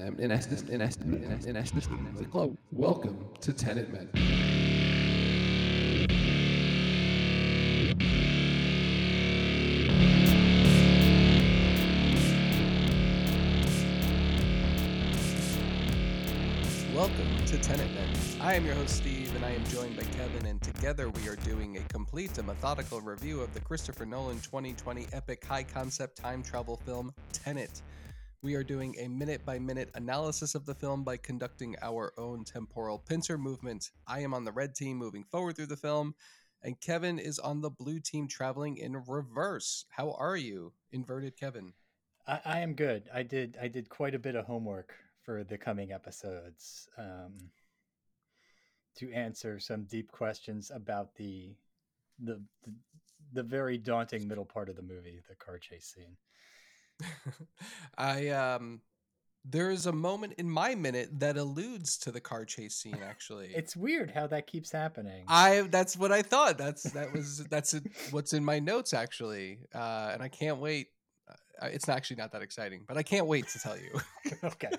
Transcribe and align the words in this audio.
in 0.00 0.30
essence, 0.30 0.62
in 0.62 0.80
essence, 0.80 1.04
in 1.04 1.24
essence, 1.24 1.46
in 1.46 1.56
essence, 1.56 1.86
hello, 2.32 2.56
welcome 2.72 3.28
to 3.40 3.52
Tenet 3.52 3.92
Men. 3.92 4.08
Welcome 16.94 17.44
to 17.46 17.58
Tenet 17.58 17.92
Men. 17.94 18.08
I 18.40 18.54
am 18.54 18.64
your 18.64 18.74
host, 18.74 18.96
Steve, 18.96 19.34
and 19.36 19.44
I 19.44 19.50
am 19.50 19.64
joined 19.66 19.96
by 19.96 20.04
Kevin, 20.16 20.46
and 20.46 20.62
together 20.62 21.10
we 21.10 21.28
are 21.28 21.36
doing 21.36 21.76
a 21.76 21.80
complete 21.92 22.38
and 22.38 22.46
methodical 22.46 23.02
review 23.02 23.40
of 23.40 23.52
the 23.52 23.60
Christopher 23.60 24.06
Nolan 24.06 24.40
2020 24.40 25.08
epic 25.12 25.44
high 25.44 25.62
concept 25.62 26.16
time 26.16 26.42
travel 26.42 26.76
film, 26.76 27.12
Tenet. 27.32 27.82
We 28.42 28.54
are 28.54 28.64
doing 28.64 28.96
a 28.98 29.06
minute 29.06 29.44
by 29.44 29.58
minute 29.58 29.90
analysis 29.94 30.54
of 30.54 30.64
the 30.64 30.74
film 30.74 31.04
by 31.04 31.18
conducting 31.18 31.76
our 31.82 32.14
own 32.16 32.44
temporal 32.44 32.98
pincer 32.98 33.36
movement. 33.36 33.90
I 34.06 34.20
am 34.20 34.32
on 34.32 34.44
the 34.44 34.52
red 34.52 34.74
team 34.74 34.96
moving 34.96 35.24
forward 35.24 35.56
through 35.56 35.66
the 35.66 35.76
film, 35.76 36.14
and 36.62 36.80
Kevin 36.80 37.18
is 37.18 37.38
on 37.38 37.60
the 37.60 37.68
blue 37.68 38.00
team 38.00 38.28
traveling 38.28 38.78
in 38.78 39.04
reverse. 39.06 39.84
How 39.90 40.12
are 40.12 40.38
you, 40.38 40.72
inverted 40.90 41.36
Kevin? 41.36 41.74
I, 42.26 42.40
I 42.46 42.60
am 42.60 42.72
good. 42.72 43.10
I 43.12 43.24
did 43.24 43.58
I 43.60 43.68
did 43.68 43.90
quite 43.90 44.14
a 44.14 44.18
bit 44.18 44.36
of 44.36 44.46
homework 44.46 44.94
for 45.22 45.44
the 45.44 45.58
coming 45.58 45.92
episodes 45.92 46.88
um, 46.96 47.34
to 48.96 49.12
answer 49.12 49.60
some 49.60 49.84
deep 49.84 50.10
questions 50.10 50.70
about 50.74 51.14
the, 51.16 51.56
the 52.18 52.40
the 52.64 52.72
the 53.34 53.42
very 53.42 53.76
daunting 53.76 54.26
middle 54.26 54.46
part 54.46 54.70
of 54.70 54.76
the 54.76 54.82
movie, 54.82 55.20
the 55.28 55.34
car 55.34 55.58
chase 55.58 55.92
scene. 55.94 56.16
I 57.98 58.28
um 58.28 58.80
there 59.44 59.70
is 59.70 59.86
a 59.86 59.92
moment 59.92 60.34
in 60.36 60.50
my 60.50 60.74
minute 60.74 61.08
that 61.20 61.38
alludes 61.38 61.96
to 61.98 62.12
the 62.12 62.20
car 62.20 62.44
chase 62.44 62.74
scene 62.74 62.98
actually. 63.08 63.52
It's 63.54 63.74
weird 63.74 64.10
how 64.10 64.26
that 64.28 64.46
keeps 64.46 64.70
happening. 64.70 65.24
I 65.28 65.62
that's 65.70 65.96
what 65.96 66.12
I 66.12 66.22
thought. 66.22 66.58
That's 66.58 66.84
that 66.92 67.12
was 67.12 67.44
that's 67.48 67.74
it, 67.74 67.84
what's 68.10 68.32
in 68.32 68.44
my 68.44 68.58
notes 68.58 68.92
actually. 68.94 69.60
Uh 69.74 70.10
and 70.12 70.22
I 70.22 70.28
can't 70.28 70.58
wait. 70.58 70.88
Uh, 71.62 71.66
It's 71.66 71.88
actually 71.88 72.16
not 72.16 72.32
that 72.32 72.42
exciting, 72.42 72.84
but 72.86 72.96
I 72.96 73.02
can't 73.02 73.26
wait 73.26 73.48
to 73.48 73.58
tell 73.58 73.78
you. 73.78 74.00
okay. 74.44 74.70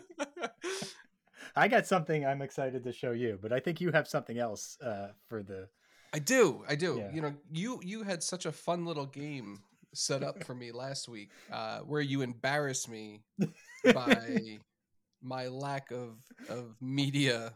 I 1.55 1.67
got 1.67 1.85
something 1.85 2.25
I'm 2.25 2.41
excited 2.41 2.83
to 2.83 2.93
show 2.93 3.11
you, 3.11 3.37
but 3.41 3.51
I 3.51 3.59
think 3.59 3.81
you 3.81 3.91
have 3.91 4.07
something 4.07 4.37
else 4.37 4.77
uh, 4.81 5.09
for 5.27 5.43
the. 5.43 5.67
I 6.13 6.19
do. 6.19 6.63
I 6.67 6.75
do. 6.75 6.97
Yeah. 6.99 7.13
You 7.13 7.21
know, 7.21 7.33
you 7.51 7.79
you 7.83 8.03
had 8.03 8.23
such 8.23 8.45
a 8.45 8.51
fun 8.51 8.85
little 8.85 9.05
game 9.05 9.63
set 9.93 10.23
up 10.23 10.43
for 10.43 10.55
me 10.55 10.71
last 10.71 11.09
week 11.09 11.29
uh 11.51 11.79
where 11.79 12.01
you 12.01 12.21
embarrassed 12.21 12.87
me 12.89 13.21
by 13.93 14.57
my 15.21 15.47
lack 15.47 15.91
of 15.91 16.15
of 16.49 16.75
media 16.81 17.53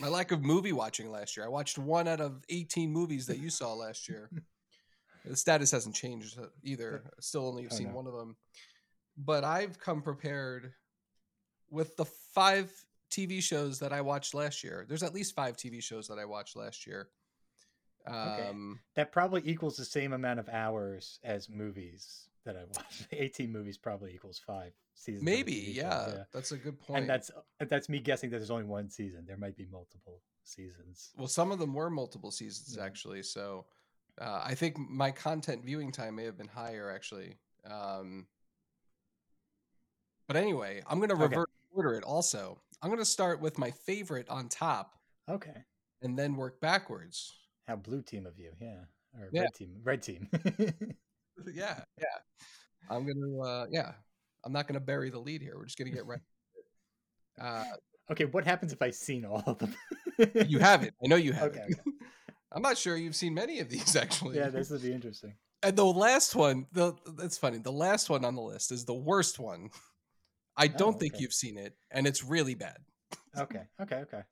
my 0.00 0.06
lack 0.08 0.30
of 0.30 0.44
movie 0.44 0.72
watching 0.72 1.10
last 1.10 1.36
year. 1.36 1.44
I 1.44 1.48
watched 1.48 1.76
one 1.76 2.06
out 2.06 2.20
of 2.20 2.44
18 2.48 2.92
movies 2.92 3.26
that 3.26 3.38
you 3.38 3.50
saw 3.50 3.72
last 3.74 4.08
year. 4.08 4.30
The 5.24 5.36
status 5.36 5.70
hasn't 5.70 5.94
changed 5.94 6.36
uh, 6.36 6.46
either. 6.64 7.04
Still 7.20 7.46
only 7.46 7.62
have 7.62 7.72
Oh, 7.72 7.76
seen 7.76 7.88
no. 7.90 7.94
one 7.94 8.06
of 8.08 8.12
them. 8.12 8.34
But 9.16 9.44
i've 9.44 9.78
come 9.78 10.02
prepared 10.02 10.72
with 11.70 11.96
the 11.96 12.04
five 12.34 12.72
tv 13.10 13.40
shows 13.42 13.78
that 13.80 13.92
i 13.92 14.00
watched 14.00 14.34
last 14.34 14.64
year. 14.64 14.84
There's 14.88 15.02
at 15.04 15.14
least 15.14 15.34
five 15.36 15.56
tv 15.56 15.82
shows 15.82 16.08
that 16.08 16.18
i 16.18 16.24
watched 16.24 16.56
last 16.56 16.86
year 16.88 17.08
Okay. 18.08 18.42
um 18.48 18.80
That 18.94 19.12
probably 19.12 19.42
equals 19.44 19.76
the 19.76 19.84
same 19.84 20.12
amount 20.12 20.40
of 20.40 20.48
hours 20.48 21.18
as 21.22 21.48
movies 21.48 22.28
that 22.44 22.56
I 22.56 22.64
watched. 22.74 23.06
18 23.12 23.50
movies 23.50 23.78
probably 23.78 24.14
equals 24.14 24.40
five 24.44 24.72
seasons. 24.94 25.24
maybe 25.24 25.74
show, 25.74 25.82
yeah, 25.82 26.24
that's 26.32 26.52
a 26.52 26.56
good 26.56 26.80
point. 26.80 27.00
And 27.00 27.08
that's 27.10 27.30
that's 27.60 27.88
me 27.88 28.00
guessing 28.00 28.30
that 28.30 28.38
there's 28.38 28.50
only 28.50 28.64
one 28.64 28.90
season. 28.90 29.24
There 29.26 29.36
might 29.36 29.56
be 29.56 29.66
multiple 29.70 30.20
seasons. 30.44 31.10
Well, 31.16 31.28
some 31.28 31.52
of 31.52 31.58
them 31.58 31.72
were 31.74 31.90
multiple 31.90 32.30
seasons 32.30 32.76
Yeah. 32.76 32.84
actually. 32.84 33.22
So 33.22 33.66
uh, 34.20 34.42
I 34.44 34.54
think 34.54 34.76
my 34.78 35.10
content 35.10 35.64
viewing 35.64 35.92
time 35.92 36.16
may 36.16 36.24
have 36.24 36.36
been 36.36 36.48
higher 36.48 36.90
actually. 36.90 37.36
Um, 37.64 38.26
but 40.26 40.36
anyway, 40.36 40.82
I'm 40.88 40.98
going 40.98 41.08
to 41.10 41.14
Okay. 41.14 41.24
reverse 41.36 41.48
order 41.72 41.94
it 41.94 42.04
also. 42.04 42.60
I'm 42.82 42.88
going 42.90 42.98
to 42.98 43.04
start 43.04 43.40
with 43.40 43.58
my 43.58 43.70
favorite 43.70 44.28
on 44.28 44.48
top 44.48 44.98
Okay. 45.28 45.64
and 46.02 46.18
then 46.18 46.34
work 46.36 46.60
backwards. 46.60 47.32
How 47.66 47.76
blue 47.76 48.02
team 48.02 48.26
of 48.26 48.38
you, 48.38 48.52
yeah. 48.60 48.84
Or 49.18 49.28
Yeah. 49.32 49.42
red 49.42 49.54
team. 49.54 49.80
Red 49.82 50.02
team. 50.02 50.28
yeah, 51.54 51.84
yeah. 51.98 52.18
I'm 52.90 53.06
to, 53.06 53.40
uh, 53.40 53.66
yeah, 53.70 53.92
I'm 54.44 54.52
not 54.52 54.66
to 54.74 54.80
bury 54.80 55.10
the 55.10 55.18
lead 55.18 55.42
here. 55.42 55.56
We're 55.56 55.66
just 55.66 55.78
to 55.90 55.96
get 55.96 56.06
right. 56.06 56.20
Uh, 57.40 57.64
okay, 58.10 58.26
what 58.26 58.44
happens 58.44 58.74
if 58.74 58.82
I've 58.82 58.94
seen 58.94 59.24
all 59.24 59.42
of 59.46 59.58
them? 59.58 59.74
you 60.46 60.58
haven't. 60.58 60.92
I 61.02 61.08
know 61.08 61.16
you 61.16 61.32
haven't. 61.32 61.62
Okay, 61.62 61.74
I'm 62.52 62.60
not 62.60 62.76
sure 62.76 62.94
you've 62.94 63.16
seen 63.16 63.32
many 63.32 63.58
of 63.60 63.70
these 63.70 63.96
actually. 63.96 64.36
Yeah, 64.36 64.50
this 64.50 64.68
would 64.68 64.82
be 64.82 64.92
interesting. 64.92 65.34
And 65.62 65.74
the 65.74 65.84
last 65.84 66.36
one, 66.36 66.66
the 66.72 66.92
that's 67.16 67.38
funny. 67.38 67.56
The 67.56 67.72
last 67.72 68.10
one 68.10 68.26
on 68.26 68.34
the 68.34 68.42
list 68.42 68.70
is 68.70 68.84
the 68.84 68.94
worst 68.94 69.38
one. 69.38 69.70
I 70.58 70.68
don't 70.68 71.00
think 71.00 71.14
okay. 71.14 71.22
you've 71.22 71.32
seen 71.32 71.56
it, 71.56 71.74
and 71.90 72.06
it's 72.06 72.22
really 72.22 72.54
bad. 72.54 72.76
Okay, 73.38 73.62
okay, 73.80 73.96
okay. 73.96 74.22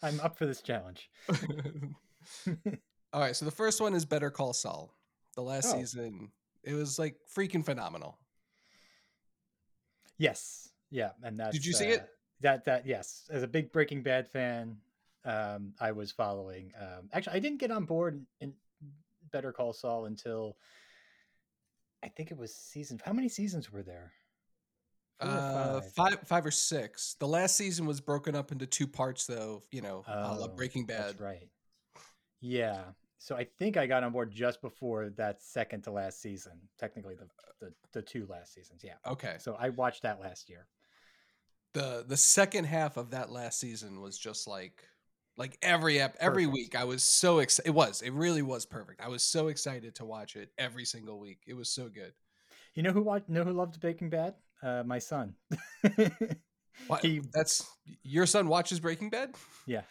I'm 0.00 0.20
up 0.20 0.38
for 0.38 0.46
this 0.46 0.62
challenge. 0.62 1.10
All 3.12 3.20
right, 3.20 3.34
so 3.36 3.44
the 3.44 3.50
first 3.50 3.80
one 3.80 3.94
is 3.94 4.04
Better 4.04 4.30
Call 4.30 4.52
Saul. 4.52 4.94
The 5.34 5.42
last 5.42 5.72
Oh. 5.74 5.78
season, 5.78 6.30
it 6.62 6.74
was 6.74 6.98
like 6.98 7.16
freaking 7.36 7.64
phenomenal. 7.64 8.18
Yes. 10.18 10.70
Yeah, 10.90 11.10
and 11.22 11.38
that's 11.38 11.52
did 11.56 11.64
you 11.66 11.72
see 11.72 11.86
it? 11.88 12.00
uh, 12.00 12.04
That 12.40 12.64
that 12.66 12.86
yes. 12.86 13.28
As 13.30 13.42
a 13.42 13.48
big 13.48 13.72
Breaking 13.72 14.02
Bad 14.02 14.28
fan, 14.28 14.76
um, 15.24 15.74
I 15.80 15.92
was 15.92 16.12
following. 16.12 16.72
Um, 16.80 17.08
actually, 17.12 17.36
I 17.36 17.40
didn't 17.40 17.58
get 17.58 17.70
on 17.70 17.84
board 17.84 18.24
in 18.40 18.52
Better 19.32 19.52
Call 19.52 19.72
Saul 19.72 20.06
until 20.06 20.56
I 22.04 22.08
think 22.08 22.30
it 22.30 22.36
was 22.36 22.54
season. 22.54 23.00
How 23.04 23.12
many 23.12 23.28
seasons 23.28 23.72
were 23.72 23.82
there? 23.82 24.12
Uh, 25.20 25.80
five, 25.80 26.18
five 26.26 26.44
or 26.44 26.50
six. 26.50 27.14
The 27.18 27.26
last 27.28 27.56
season 27.56 27.86
was 27.86 28.00
broken 28.00 28.34
up 28.34 28.52
into 28.52 28.66
two 28.66 28.86
parts, 28.86 29.26
though. 29.26 29.62
You 29.70 29.80
know, 29.80 30.04
Oh, 30.06 30.48
Breaking 30.48 30.84
Bad. 30.86 31.20
Right. 31.20 31.48
Yeah. 32.46 32.82
So 33.18 33.34
I 33.36 33.44
think 33.58 33.78
I 33.78 33.86
got 33.86 34.04
on 34.04 34.12
board 34.12 34.30
just 34.30 34.60
before 34.60 35.08
that 35.16 35.42
second 35.42 35.82
to 35.84 35.90
last 35.90 36.20
season. 36.20 36.52
Technically, 36.78 37.14
the 37.14 37.26
the, 37.60 37.72
the 37.92 38.02
two 38.02 38.26
last 38.28 38.52
seasons. 38.52 38.82
Yeah. 38.84 38.94
Okay. 39.06 39.36
So 39.38 39.56
I 39.58 39.70
watched 39.70 40.02
that 40.02 40.20
last 40.20 40.50
year. 40.50 40.66
the 41.72 42.04
The 42.06 42.16
second 42.18 42.64
half 42.64 42.96
of 42.98 43.10
that 43.12 43.30
last 43.30 43.58
season 43.58 44.00
was 44.02 44.18
just 44.18 44.46
like, 44.46 44.84
like 45.38 45.56
every 45.62 46.00
ep- 46.00 46.16
every 46.20 46.44
Perfect. 46.44 46.54
week. 46.54 46.76
I 46.76 46.84
was 46.84 47.02
so 47.02 47.38
excited. 47.38 47.68
It 47.70 47.72
was. 47.74 48.02
It 48.02 48.12
really 48.12 48.42
was 48.42 48.66
perfect. 48.66 49.00
I 49.00 49.08
was 49.08 49.22
so 49.22 49.48
excited 49.48 49.94
to 49.94 50.04
watch 50.04 50.36
it 50.36 50.50
every 50.58 50.84
single 50.84 51.18
week. 51.18 51.38
It 51.46 51.54
was 51.54 51.70
so 51.70 51.88
good. 51.88 52.12
You 52.74 52.82
know 52.82 52.92
who 52.92 53.02
watched, 53.02 53.28
know 53.30 53.44
who 53.44 53.52
loved 53.52 53.80
Breaking 53.80 54.10
Bad? 54.10 54.34
Uh, 54.62 54.82
my 54.84 54.98
son. 54.98 55.34
He- 57.02 57.22
That's 57.32 57.64
your 58.02 58.26
son 58.26 58.48
watches 58.48 58.80
Breaking 58.80 59.08
Bad. 59.08 59.34
Yeah. 59.66 59.82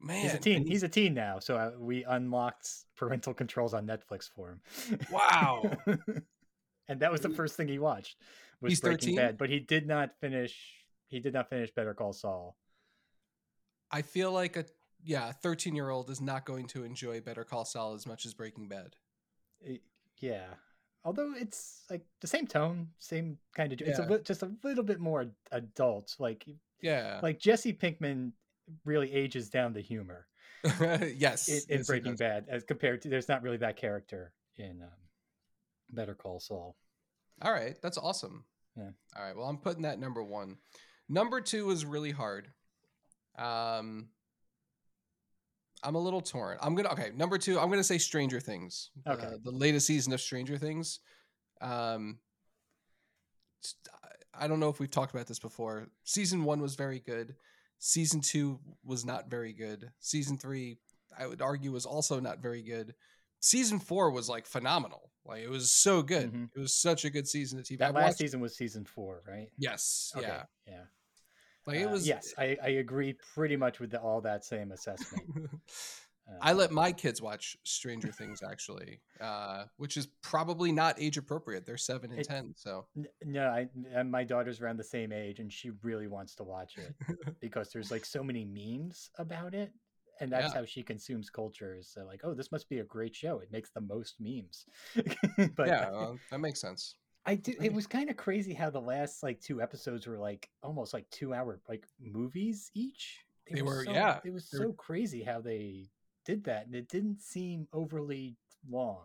Man, 0.00 0.22
He's 0.22 0.34
a 0.34 0.38
teen. 0.38 0.64
he- 0.64 0.70
He's 0.70 0.82
a 0.82 0.88
teen 0.88 1.14
now, 1.14 1.38
so 1.38 1.56
uh, 1.56 1.72
we 1.78 2.04
unlocked 2.04 2.68
parental 2.96 3.34
controls 3.34 3.74
on 3.74 3.86
Netflix 3.86 4.28
for 4.34 4.50
him. 4.50 4.60
Wow. 5.10 5.70
and 6.88 7.00
that 7.00 7.12
was 7.12 7.20
the 7.20 7.30
first 7.30 7.56
thing 7.56 7.68
he 7.68 7.78
watched 7.78 8.16
was 8.60 8.72
He's 8.72 8.80
Breaking 8.80 9.10
13? 9.10 9.16
Bad, 9.16 9.38
but 9.38 9.48
he 9.50 9.58
did 9.60 9.86
not 9.86 10.10
finish. 10.20 10.56
He 11.08 11.18
did 11.20 11.32
not 11.34 11.48
finish 11.48 11.70
Better 11.74 11.94
Call 11.94 12.12
Saul. 12.12 12.56
I 13.90 14.02
feel 14.02 14.32
like 14.32 14.56
a 14.56 14.64
yeah, 15.02 15.30
a 15.30 15.32
thirteen 15.32 15.74
year 15.74 15.88
old 15.90 16.10
is 16.10 16.20
not 16.20 16.44
going 16.44 16.66
to 16.68 16.84
enjoy 16.84 17.20
Better 17.20 17.42
Call 17.44 17.64
Saul 17.64 17.94
as 17.94 18.06
much 18.06 18.26
as 18.26 18.34
Breaking 18.34 18.68
Bad. 18.68 18.96
It- 19.60 19.82
yeah, 20.18 20.48
although 21.04 21.32
it's 21.34 21.84
like 21.88 22.02
the 22.20 22.26
same 22.26 22.46
tone, 22.46 22.88
same 22.98 23.38
kind 23.56 23.72
of. 23.72 23.80
It's 23.80 23.98
a 23.98 24.18
just 24.22 24.42
a 24.42 24.52
little 24.62 24.84
bit 24.84 25.00
more 25.00 25.26
adult. 25.50 26.14
Like 26.18 26.46
Yeah, 26.82 27.18
like 27.22 27.38
Jesse 27.40 27.72
Pinkman 27.72 28.32
really 28.84 29.12
ages 29.12 29.48
down 29.50 29.72
the 29.72 29.80
humor 29.80 30.26
yes, 30.64 31.48
in, 31.48 31.60
in 31.68 31.78
yes, 31.78 31.86
Breaking. 31.86 32.16
Bad 32.16 32.46
as 32.48 32.64
compared 32.64 33.02
to. 33.02 33.08
There's 33.08 33.28
not 33.28 33.42
really 33.42 33.56
that 33.58 33.76
character 33.76 34.32
in 34.56 34.82
um, 34.82 34.88
Better 35.90 36.14
Call 36.14 36.40
Saul. 36.40 36.76
All 37.42 37.52
right, 37.52 37.76
that's 37.82 37.96
awesome. 37.96 38.44
Yeah. 38.76 38.90
All 39.16 39.24
right, 39.24 39.36
well, 39.36 39.46
I'm 39.46 39.56
putting 39.56 39.82
that 39.82 39.98
number 39.98 40.22
one. 40.22 40.56
Number 41.08 41.40
two 41.40 41.70
is 41.70 41.84
really 41.84 42.10
hard. 42.10 42.48
Um, 43.38 44.08
I'm 45.82 45.94
a 45.94 45.98
little 45.98 46.20
torn. 46.20 46.58
I'm 46.60 46.74
gonna 46.74 46.90
okay. 46.90 47.10
Number 47.16 47.38
two, 47.38 47.58
I'm 47.58 47.70
gonna 47.70 47.82
say 47.82 47.98
Stranger 47.98 48.40
Things. 48.40 48.90
Okay. 49.06 49.26
Uh, 49.26 49.36
the 49.42 49.50
latest 49.50 49.86
season 49.86 50.12
of 50.12 50.20
Stranger 50.20 50.58
Things. 50.58 51.00
Um, 51.60 52.18
I 54.38 54.46
don't 54.46 54.60
know 54.60 54.68
if 54.68 54.78
we've 54.78 54.90
talked 54.90 55.14
about 55.14 55.26
this 55.26 55.38
before. 55.38 55.88
Season 56.04 56.44
one 56.44 56.60
was 56.60 56.74
very 56.74 57.00
good. 57.00 57.34
Season 57.80 58.20
two 58.20 58.60
was 58.84 59.04
not 59.04 59.28
very 59.30 59.52
good. 59.52 59.90
Season 60.00 60.36
three, 60.38 60.78
I 61.18 61.26
would 61.26 61.40
argue, 61.42 61.72
was 61.72 61.86
also 61.86 62.20
not 62.20 62.38
very 62.40 62.62
good. 62.62 62.94
Season 63.40 63.78
four 63.80 64.10
was 64.10 64.28
like 64.28 64.46
phenomenal. 64.46 65.10
Like 65.24 65.42
it 65.42 65.48
was 65.50 65.70
so 65.72 66.02
good. 66.02 66.30
Mhm. 66.32 66.50
It 66.54 66.60
was 66.60 66.74
such 66.74 67.04
a 67.04 67.10
good 67.10 67.26
season 67.26 67.58
of 67.58 67.64
TV. 67.64 67.78
That 67.78 67.90
I 67.90 67.92
last 67.92 68.04
watched- 68.04 68.18
season 68.18 68.40
was 68.40 68.54
season 68.56 68.84
four, 68.84 69.22
right? 69.26 69.48
Yes. 69.58 70.12
Okay, 70.14 70.26
Yeah. 70.26 70.44
Yeah. 70.66 70.82
Like 71.66 71.76
it 71.78 71.84
Uh, 71.86 71.90
was. 71.90 72.06
yes, 72.06 72.34
I, 72.38 72.56
I 72.62 72.68
agree 72.68 73.14
pretty 73.34 73.56
much 73.56 73.80
with 73.80 73.90
the, 73.90 74.00
all 74.00 74.20
that 74.22 74.44
same 74.44 74.72
assessment. 74.72 75.22
I 76.40 76.52
Uh, 76.52 76.54
let 76.54 76.70
my 76.70 76.92
kids 76.92 77.20
watch 77.22 77.56
Stranger 77.64 78.12
Things 78.12 78.42
actually, 78.42 79.00
uh, 79.20 79.64
which 79.76 79.96
is 79.96 80.06
probably 80.22 80.72
not 80.72 81.00
age 81.00 81.16
appropriate. 81.18 81.66
They're 81.66 81.76
seven 81.76 82.10
and 82.10 82.20
It- 82.20 82.26
ten, 82.28 82.54
so 82.56 82.86
N- 82.96 83.08
No, 83.24 83.48
I, 83.48 83.68
and 83.92 84.10
my 84.10 84.24
daughter's 84.24 84.60
around 84.60 84.76
the 84.78 84.84
same 84.84 85.12
age, 85.12 85.38
and 85.40 85.52
she 85.52 85.70
really 85.82 86.06
wants 86.08 86.34
to 86.36 86.44
watch 86.44 86.76
it 86.78 86.94
because 87.40 87.70
there's 87.72 87.90
like 87.90 88.04
so 88.04 88.22
many 88.22 88.44
memes 88.44 89.10
about 89.18 89.54
it, 89.54 89.72
and 90.20 90.30
that's 90.32 90.52
Yeah. 90.52 90.60
how 90.60 90.64
she 90.64 90.82
consumes 90.82 91.30
culture. 91.30 91.74
Is 91.76 91.96
uh, 92.00 92.04
like, 92.04 92.20
oh, 92.24 92.34
this 92.34 92.52
must 92.52 92.68
be 92.68 92.78
a 92.78 92.84
great 92.84 93.14
show. 93.14 93.38
It 93.40 93.50
makes 93.50 93.70
the 93.70 93.80
most 93.80 94.16
memes. 94.20 94.66
but 95.56 95.66
yeah, 95.68 95.90
uh, 95.90 96.14
that 96.30 96.40
makes 96.40 96.60
sense. 96.60 96.96
I 97.26 97.34
do. 97.34 97.54
It 97.60 97.72
was 97.72 97.86
kind 97.86 98.08
of 98.08 98.16
crazy 98.16 98.54
how 98.54 98.70
the 98.70 98.80
last 98.80 99.22
like 99.22 99.40
two 99.40 99.60
episodes 99.60 100.06
were 100.06 100.18
like 100.18 100.48
almost 100.62 100.94
like 100.94 101.08
two 101.10 101.34
hour 101.34 101.60
like 101.68 101.86
movies 102.00 102.70
each. 102.74 103.24
They 103.52 103.62
were- 103.62 103.84
so- 103.84 103.92
yeah, 103.92 104.20
It 104.24 104.30
was 104.32 104.48
so 104.48 104.72
crazy 104.72 105.22
how 105.22 105.40
they 105.40 105.90
did 106.30 106.44
that, 106.44 106.66
and 106.66 106.74
it 106.74 106.88
didn't 106.88 107.20
seem 107.20 107.66
overly 107.72 108.36
long. 108.68 109.04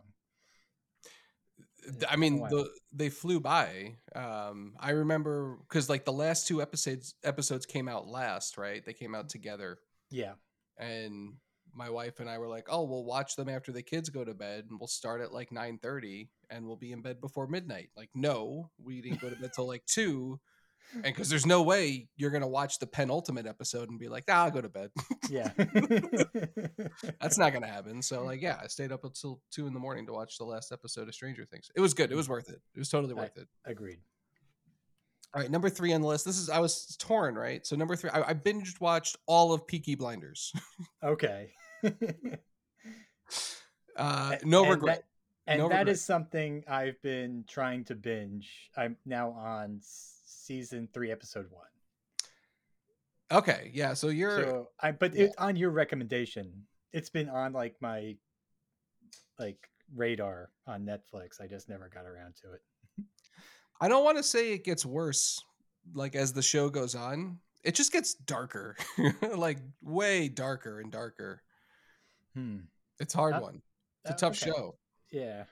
I 2.08 2.16
mean, 2.16 2.38
the 2.38 2.68
they 2.92 3.10
flew 3.10 3.40
by. 3.40 3.96
Um, 4.14 4.74
I 4.78 4.90
remember 4.90 5.58
because 5.68 5.88
like 5.88 6.04
the 6.04 6.12
last 6.12 6.46
two 6.46 6.62
episodes 6.62 7.14
episodes 7.24 7.66
came 7.66 7.88
out 7.88 8.06
last, 8.06 8.58
right? 8.58 8.84
They 8.84 8.92
came 8.92 9.14
out 9.14 9.28
together, 9.28 9.78
Yeah, 10.10 10.34
and 10.78 11.34
my 11.74 11.90
wife 11.90 12.20
and 12.20 12.28
I 12.30 12.38
were 12.38 12.48
like, 12.48 12.66
"Oh, 12.68 12.84
we'll 12.84 13.04
watch 13.04 13.36
them 13.36 13.48
after 13.48 13.72
the 13.72 13.82
kids 13.82 14.08
go 14.08 14.24
to 14.24 14.34
bed, 14.34 14.66
and 14.68 14.78
we'll 14.80 14.88
start 14.88 15.20
at 15.20 15.32
like 15.32 15.52
nine 15.52 15.78
thirty, 15.78 16.30
and 16.50 16.66
we'll 16.66 16.76
be 16.76 16.92
in 16.92 17.02
bed 17.02 17.20
before 17.20 17.46
midnight." 17.46 17.90
Like, 17.96 18.10
no, 18.14 18.70
we 18.82 19.00
didn't 19.00 19.20
go 19.20 19.30
to 19.30 19.36
bed 19.36 19.50
till 19.54 19.66
like 19.66 19.84
two, 19.86 20.40
and 20.94 21.02
because 21.04 21.28
there's 21.28 21.46
no 21.46 21.62
way 21.62 22.08
you're 22.16 22.30
gonna 22.30 22.46
watch 22.48 22.78
the 22.78 22.86
penultimate 22.86 23.46
episode 23.46 23.90
and 23.90 23.98
be 23.98 24.08
like, 24.08 24.24
"Ah, 24.28 24.44
I'll 24.44 24.50
go 24.50 24.60
to 24.60 24.68
bed." 24.68 24.90
yeah. 25.30 25.50
That's 27.20 27.38
not 27.38 27.52
gonna 27.52 27.66
happen. 27.66 28.02
So 28.02 28.22
like, 28.24 28.40
yeah, 28.42 28.58
I 28.62 28.66
stayed 28.68 28.92
up 28.92 29.04
until 29.04 29.40
two 29.50 29.66
in 29.66 29.74
the 29.74 29.80
morning 29.80 30.06
to 30.06 30.12
watch 30.12 30.38
the 30.38 30.44
last 30.44 30.72
episode 30.72 31.08
of 31.08 31.14
Stranger 31.14 31.44
Things. 31.44 31.70
It 31.74 31.80
was 31.80 31.94
good. 31.94 32.10
It 32.12 32.16
was 32.16 32.28
worth 32.28 32.48
it. 32.48 32.60
It 32.74 32.78
was 32.78 32.88
totally 32.88 33.14
I- 33.14 33.20
worth 33.22 33.36
it. 33.36 33.48
Agreed. 33.64 33.98
All 35.34 35.42
right, 35.42 35.50
number 35.50 35.68
three 35.68 35.92
on 35.92 36.00
the 36.00 36.06
list. 36.06 36.24
This 36.24 36.38
is 36.38 36.48
I 36.48 36.60
was 36.60 36.96
torn, 36.98 37.34
right? 37.34 37.66
So 37.66 37.76
number 37.76 37.94
three, 37.96 38.08
I, 38.10 38.30
I 38.30 38.32
binge 38.32 38.74
watched 38.80 39.16
all 39.26 39.52
of 39.52 39.66
Peaky 39.66 39.94
Blinders. 39.94 40.52
Okay. 41.04 41.50
Uh, 43.96 44.36
no 44.44 44.62
and 44.62 44.70
regret. 44.72 45.04
That, 45.46 45.52
and 45.52 45.58
No 45.60 45.68
that 45.68 45.78
regret. 45.80 45.88
is 45.94 46.04
something 46.04 46.64
I've 46.68 47.00
been 47.02 47.44
trying 47.48 47.84
to 47.84 47.94
binge. 47.94 48.70
I'm 48.76 48.96
now 49.06 49.30
on 49.30 49.80
season 50.46 50.88
three, 50.92 51.10
episode 51.10 51.46
one. 51.50 51.66
Okay, 53.32 53.70
yeah. 53.74 53.94
So 53.94 54.08
you're 54.08 54.42
So 54.42 54.68
I, 54.80 54.92
but 54.92 55.14
yeah. 55.14 55.24
it, 55.24 55.34
on 55.38 55.56
your 55.56 55.70
recommendation, 55.70 56.66
it's 56.92 57.10
been 57.10 57.28
on 57.28 57.52
like 57.52 57.74
my 57.80 58.16
like 59.38 59.68
radar 59.94 60.50
on 60.66 60.86
Netflix. 60.86 61.40
I 61.40 61.46
just 61.46 61.68
never 61.68 61.88
got 61.92 62.06
around 62.06 62.34
to 62.42 62.52
it. 62.52 62.62
I 63.80 63.88
don't 63.88 64.04
want 64.04 64.16
to 64.16 64.22
say 64.22 64.52
it 64.52 64.64
gets 64.64 64.86
worse, 64.86 65.42
like 65.94 66.14
as 66.14 66.32
the 66.32 66.42
show 66.42 66.68
goes 66.70 66.94
on. 66.94 67.38
It 67.64 67.74
just 67.74 67.92
gets 67.92 68.14
darker, 68.14 68.76
like 69.36 69.58
way 69.82 70.28
darker 70.28 70.80
and 70.80 70.92
darker. 70.92 71.42
Hmm. 72.34 72.58
It's 73.00 73.14
a 73.14 73.18
hard 73.18 73.34
Uh, 73.34 73.40
one. 73.40 73.62
It's 74.04 74.12
a 74.12 74.14
uh, 74.14 74.30
tough 74.30 74.42
okay. 74.42 74.52
show. 74.52 74.76
Yeah. 75.10 75.44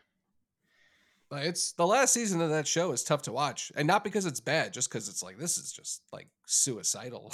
Like 1.35 1.47
it's 1.47 1.73
the 1.73 1.87
last 1.87 2.13
season 2.13 2.41
of 2.41 2.51
that 2.51 2.69
show 2.69 2.93
is 2.93 3.03
tough 3.03 3.23
to 3.23 3.33
watch, 3.33 3.73
and 3.75 3.89
not 3.89 4.05
because 4.05 4.25
it's 4.25 4.39
bad, 4.39 4.73
just 4.73 4.89
because 4.89 5.09
it's 5.09 5.21
like 5.21 5.37
this 5.37 5.59
is 5.59 5.73
just 5.73 6.03
like 6.13 6.29
suicidal. 6.47 7.33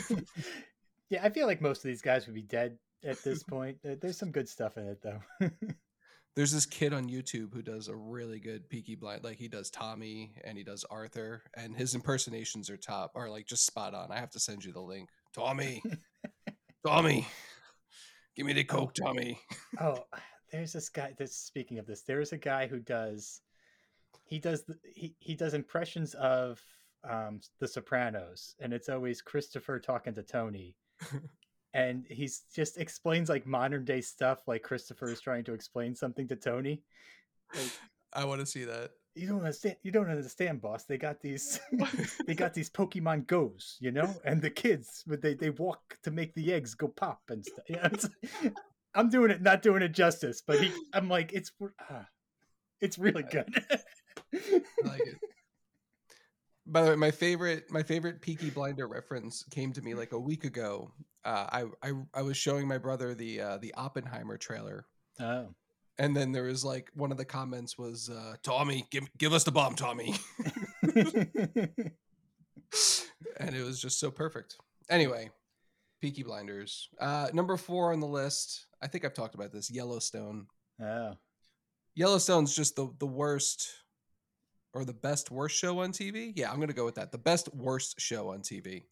yeah, 1.10 1.20
I 1.22 1.28
feel 1.28 1.46
like 1.46 1.60
most 1.60 1.84
of 1.84 1.88
these 1.88 2.00
guys 2.00 2.24
would 2.24 2.34
be 2.34 2.40
dead 2.40 2.78
at 3.04 3.22
this 3.22 3.42
point. 3.42 3.76
There's 3.82 4.16
some 4.16 4.30
good 4.30 4.48
stuff 4.48 4.78
in 4.78 4.88
it 4.88 5.02
though. 5.02 5.20
There's 6.36 6.52
this 6.52 6.64
kid 6.64 6.94
on 6.94 7.10
YouTube 7.10 7.52
who 7.52 7.60
does 7.60 7.88
a 7.88 7.94
really 7.94 8.40
good 8.40 8.70
Peaky 8.70 8.94
Blind, 8.94 9.24
like 9.24 9.36
he 9.36 9.48
does 9.48 9.68
Tommy 9.68 10.32
and 10.42 10.56
he 10.56 10.64
does 10.64 10.86
Arthur, 10.90 11.42
and 11.54 11.76
his 11.76 11.94
impersonations 11.94 12.70
are 12.70 12.78
top, 12.78 13.12
are 13.14 13.28
like 13.28 13.46
just 13.46 13.66
spot 13.66 13.92
on. 13.92 14.10
I 14.10 14.20
have 14.20 14.30
to 14.30 14.40
send 14.40 14.64
you 14.64 14.72
the 14.72 14.80
link. 14.80 15.10
Tommy, 15.34 15.82
Tommy, 16.86 17.26
give 18.34 18.46
me 18.46 18.54
the 18.54 18.64
coke, 18.64 18.94
Tommy. 18.94 19.38
oh, 19.78 19.98
there's 20.50 20.72
this 20.72 20.88
guy. 20.88 21.14
That's 21.18 21.36
speaking 21.36 21.78
of 21.78 21.86
this. 21.86 22.02
There's 22.02 22.32
a 22.32 22.38
guy 22.38 22.66
who 22.66 22.78
does. 22.78 23.40
He 24.24 24.38
does. 24.38 24.64
The, 24.64 24.76
he 24.94 25.14
he 25.18 25.34
does 25.34 25.54
impressions 25.54 26.14
of 26.14 26.62
um 27.08 27.40
The 27.60 27.68
Sopranos, 27.68 28.54
and 28.60 28.72
it's 28.72 28.88
always 28.88 29.22
Christopher 29.22 29.78
talking 29.78 30.14
to 30.14 30.22
Tony, 30.22 30.76
and 31.74 32.06
he's 32.08 32.42
just 32.54 32.78
explains 32.78 33.28
like 33.28 33.46
modern 33.46 33.84
day 33.84 34.00
stuff, 34.00 34.46
like 34.46 34.62
Christopher 34.62 35.10
is 35.10 35.20
trying 35.20 35.44
to 35.44 35.52
explain 35.52 35.94
something 35.94 36.28
to 36.28 36.36
Tony. 36.36 36.82
Like, 37.54 37.72
I 38.12 38.24
want 38.24 38.40
to 38.40 38.46
see 38.46 38.64
that. 38.64 38.92
you 39.14 39.28
don't 39.28 39.38
understand. 39.38 39.76
You 39.82 39.92
don't 39.92 40.10
understand, 40.10 40.60
boss. 40.60 40.84
They 40.84 40.98
got 40.98 41.20
these. 41.20 41.60
they 42.26 42.34
got 42.34 42.54
these 42.54 42.70
Pokemon 42.70 43.26
Goes, 43.26 43.76
you 43.80 43.90
know, 43.90 44.14
and 44.24 44.40
the 44.40 44.50
kids, 44.50 45.04
they 45.06 45.34
they 45.34 45.50
walk 45.50 45.98
to 46.02 46.10
make 46.10 46.34
the 46.34 46.52
eggs 46.52 46.74
go 46.74 46.88
pop 46.88 47.22
and 47.28 47.44
stuff. 47.44 47.64
Yeah, 47.68 47.88
I'm 48.98 49.08
doing 49.08 49.30
it, 49.30 49.40
not 49.40 49.62
doing 49.62 49.82
it 49.82 49.92
justice, 49.92 50.42
but 50.44 50.60
he, 50.60 50.72
I'm 50.92 51.08
like, 51.08 51.32
it's 51.32 51.52
ah, 51.88 52.04
it's 52.80 52.98
really 52.98 53.22
good. 53.22 53.46
I 54.34 54.38
like 54.82 55.00
it. 55.00 55.14
By 56.66 56.82
the 56.82 56.90
way, 56.90 56.96
my 56.96 57.12
favorite 57.12 57.70
my 57.70 57.84
favorite 57.84 58.20
Peaky 58.20 58.50
Blinder 58.50 58.88
reference 58.88 59.44
came 59.50 59.72
to 59.72 59.82
me 59.82 59.94
like 59.94 60.12
a 60.12 60.18
week 60.18 60.44
ago. 60.44 60.92
Uh, 61.24 61.46
I, 61.50 61.64
I 61.82 61.92
I 62.12 62.22
was 62.22 62.36
showing 62.36 62.66
my 62.66 62.78
brother 62.78 63.14
the 63.14 63.40
uh, 63.40 63.58
the 63.58 63.72
Oppenheimer 63.74 64.36
trailer, 64.36 64.84
oh, 65.20 65.46
and 65.98 66.16
then 66.16 66.32
there 66.32 66.44
was 66.44 66.64
like 66.64 66.90
one 66.94 67.12
of 67.12 67.18
the 67.18 67.24
comments 67.24 67.78
was 67.78 68.10
uh, 68.10 68.34
Tommy, 68.42 68.84
give 68.90 69.04
give 69.16 69.32
us 69.32 69.44
the 69.44 69.52
bomb, 69.52 69.76
Tommy, 69.76 70.14
and 73.38 73.54
it 73.54 73.64
was 73.64 73.80
just 73.80 74.00
so 74.00 74.10
perfect. 74.10 74.56
Anyway, 74.90 75.30
Peaky 76.00 76.22
Blinders. 76.22 76.88
Uh, 77.00 77.28
number 77.32 77.56
four 77.56 77.92
on 77.92 78.00
the 78.00 78.06
list. 78.06 78.66
I 78.82 78.86
think 78.86 79.04
I've 79.04 79.14
talked 79.14 79.34
about 79.34 79.52
this. 79.52 79.70
Yellowstone. 79.70 80.46
oh, 80.82 81.16
Yellowstone's 81.94 82.54
just 82.54 82.76
the 82.76 82.88
the 82.98 83.06
worst 83.06 83.68
or 84.74 84.84
the 84.84 84.92
best 84.92 85.30
worst 85.30 85.56
show 85.58 85.80
on 85.80 85.92
TV. 85.92 86.32
Yeah, 86.36 86.52
I'm 86.52 86.60
gonna 86.60 86.72
go 86.72 86.84
with 86.84 86.94
that. 86.96 87.10
The 87.12 87.18
best 87.18 87.52
worst 87.54 88.00
show 88.00 88.30
on 88.30 88.40
TV. 88.40 88.84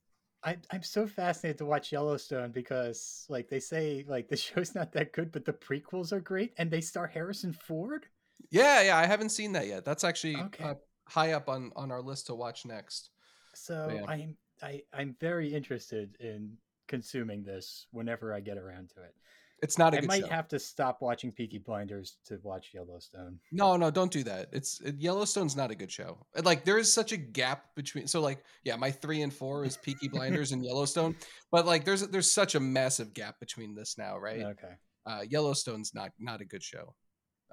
I, 0.45 0.57
I'm 0.71 0.83
so 0.83 1.07
fascinated 1.09 1.59
to 1.59 1.67
watch 1.67 1.91
Yellowstone 1.91 2.53
because, 2.53 3.27
like, 3.29 3.49
they 3.49 3.59
say 3.59 4.05
like 4.07 4.29
the 4.29 4.37
show's 4.47 4.75
not 4.75 4.93
that 4.93 5.13
good, 5.13 5.33
but 5.33 5.45
the 5.45 5.53
prequels 5.53 6.13
are 6.13 6.21
great, 6.21 6.53
and 6.59 6.71
they 6.71 6.81
star 6.81 7.07
Harrison 7.07 7.53
Ford. 7.53 8.07
Yeah, 8.51 8.83
yeah, 8.83 8.97
I 8.99 9.07
haven't 9.07 9.31
seen 9.31 9.53
that 9.53 9.67
yet. 9.67 9.85
That's 9.85 10.05
actually 10.05 10.37
Okay. 10.37 10.65
uh, 10.65 10.75
high 11.09 11.33
up 11.33 11.49
on 11.49 11.71
on 11.77 11.91
our 11.93 12.03
list 12.03 12.27
to 12.27 12.35
watch 12.35 12.65
next. 12.67 13.11
So 13.55 13.91
Yeah. 13.93 14.05
I'm 14.09 14.37
I, 14.63 14.83
I'm 14.93 15.15
very 15.21 15.53
interested 15.53 16.17
in 16.21 16.57
consuming 16.89 17.43
this 17.43 17.87
whenever 17.91 18.33
I 18.33 18.41
get 18.41 18.59
around 18.59 18.91
to 18.91 19.03
it. 19.03 19.15
It's 19.63 19.79
not 19.79 19.95
a 19.95 19.99
I 19.99 20.01
might 20.03 20.21
show. 20.21 20.29
have 20.29 20.49
to 20.49 20.59
stop 20.59 21.01
watching 21.01 21.33
Peaky 21.33 21.59
Blinders 21.59 22.19
to 22.27 22.39
watch 22.43 22.73
Yellowstone. 22.75 23.39
No, 23.51 23.77
no, 23.77 23.91
don't 23.91 24.13
do 24.13 24.23
that. 24.25 24.49
It's 24.53 24.81
it, 24.83 24.97
Yellowstone's 24.99 25.57
not 25.57 25.71
a 25.71 25.75
good 25.75 25.91
show. 25.91 26.19
Like 26.43 26.65
there 26.65 26.77
is 26.77 26.93
such 26.93 27.13
a 27.13 27.17
gap 27.17 27.75
between. 27.75 28.07
So 28.07 28.21
like, 28.21 28.45
yeah, 28.65 28.77
my 28.77 28.91
three 28.91 29.23
and 29.23 29.33
four 29.33 29.65
is 29.65 29.79
Peaky 29.79 30.09
Blinders 30.09 30.53
and 30.53 30.63
Yellowstone, 30.65 31.17
but 31.51 31.65
like 31.65 31.85
there's 31.85 32.07
there's 32.09 32.31
such 32.31 32.55
a 32.55 32.61
massive 32.61 33.15
gap 33.15 33.41
between 33.41 33.75
this 33.75 33.97
now, 33.97 34.19
right? 34.19 34.43
Okay. 34.43 34.75
Uh, 35.07 35.23
Yellowstone's 35.29 35.95
not 35.95 36.13
not 36.19 36.43
a 36.43 36.45
good 36.45 36.63
show, 36.63 36.95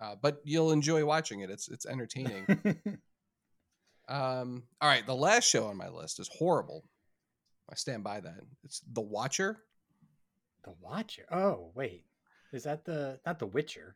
uh, 0.01 0.15
but 0.21 0.41
you'll 0.43 0.71
enjoy 0.71 1.05
watching 1.05 1.39
it. 1.39 1.49
It's 1.49 1.69
it's 1.69 1.85
entertaining. 1.85 2.45
um, 4.09 4.63
all 4.81 4.89
right, 4.89 5.05
the 5.05 5.15
last 5.15 5.45
show 5.45 5.67
on 5.67 5.77
my 5.77 5.87
list 5.87 6.19
is 6.19 6.29
horrible. 6.37 6.83
I 7.71 7.75
stand 7.75 8.03
by 8.03 8.19
that. 8.19 8.39
It's 8.63 8.81
The 8.91 9.01
Watcher. 9.01 9.59
the 10.63 10.73
Watcher. 10.81 11.25
Oh 11.31 11.71
wait, 11.75 12.05
is 12.51 12.63
that 12.63 12.85
the 12.85 13.19
not 13.25 13.39
the 13.39 13.47
Witcher? 13.47 13.95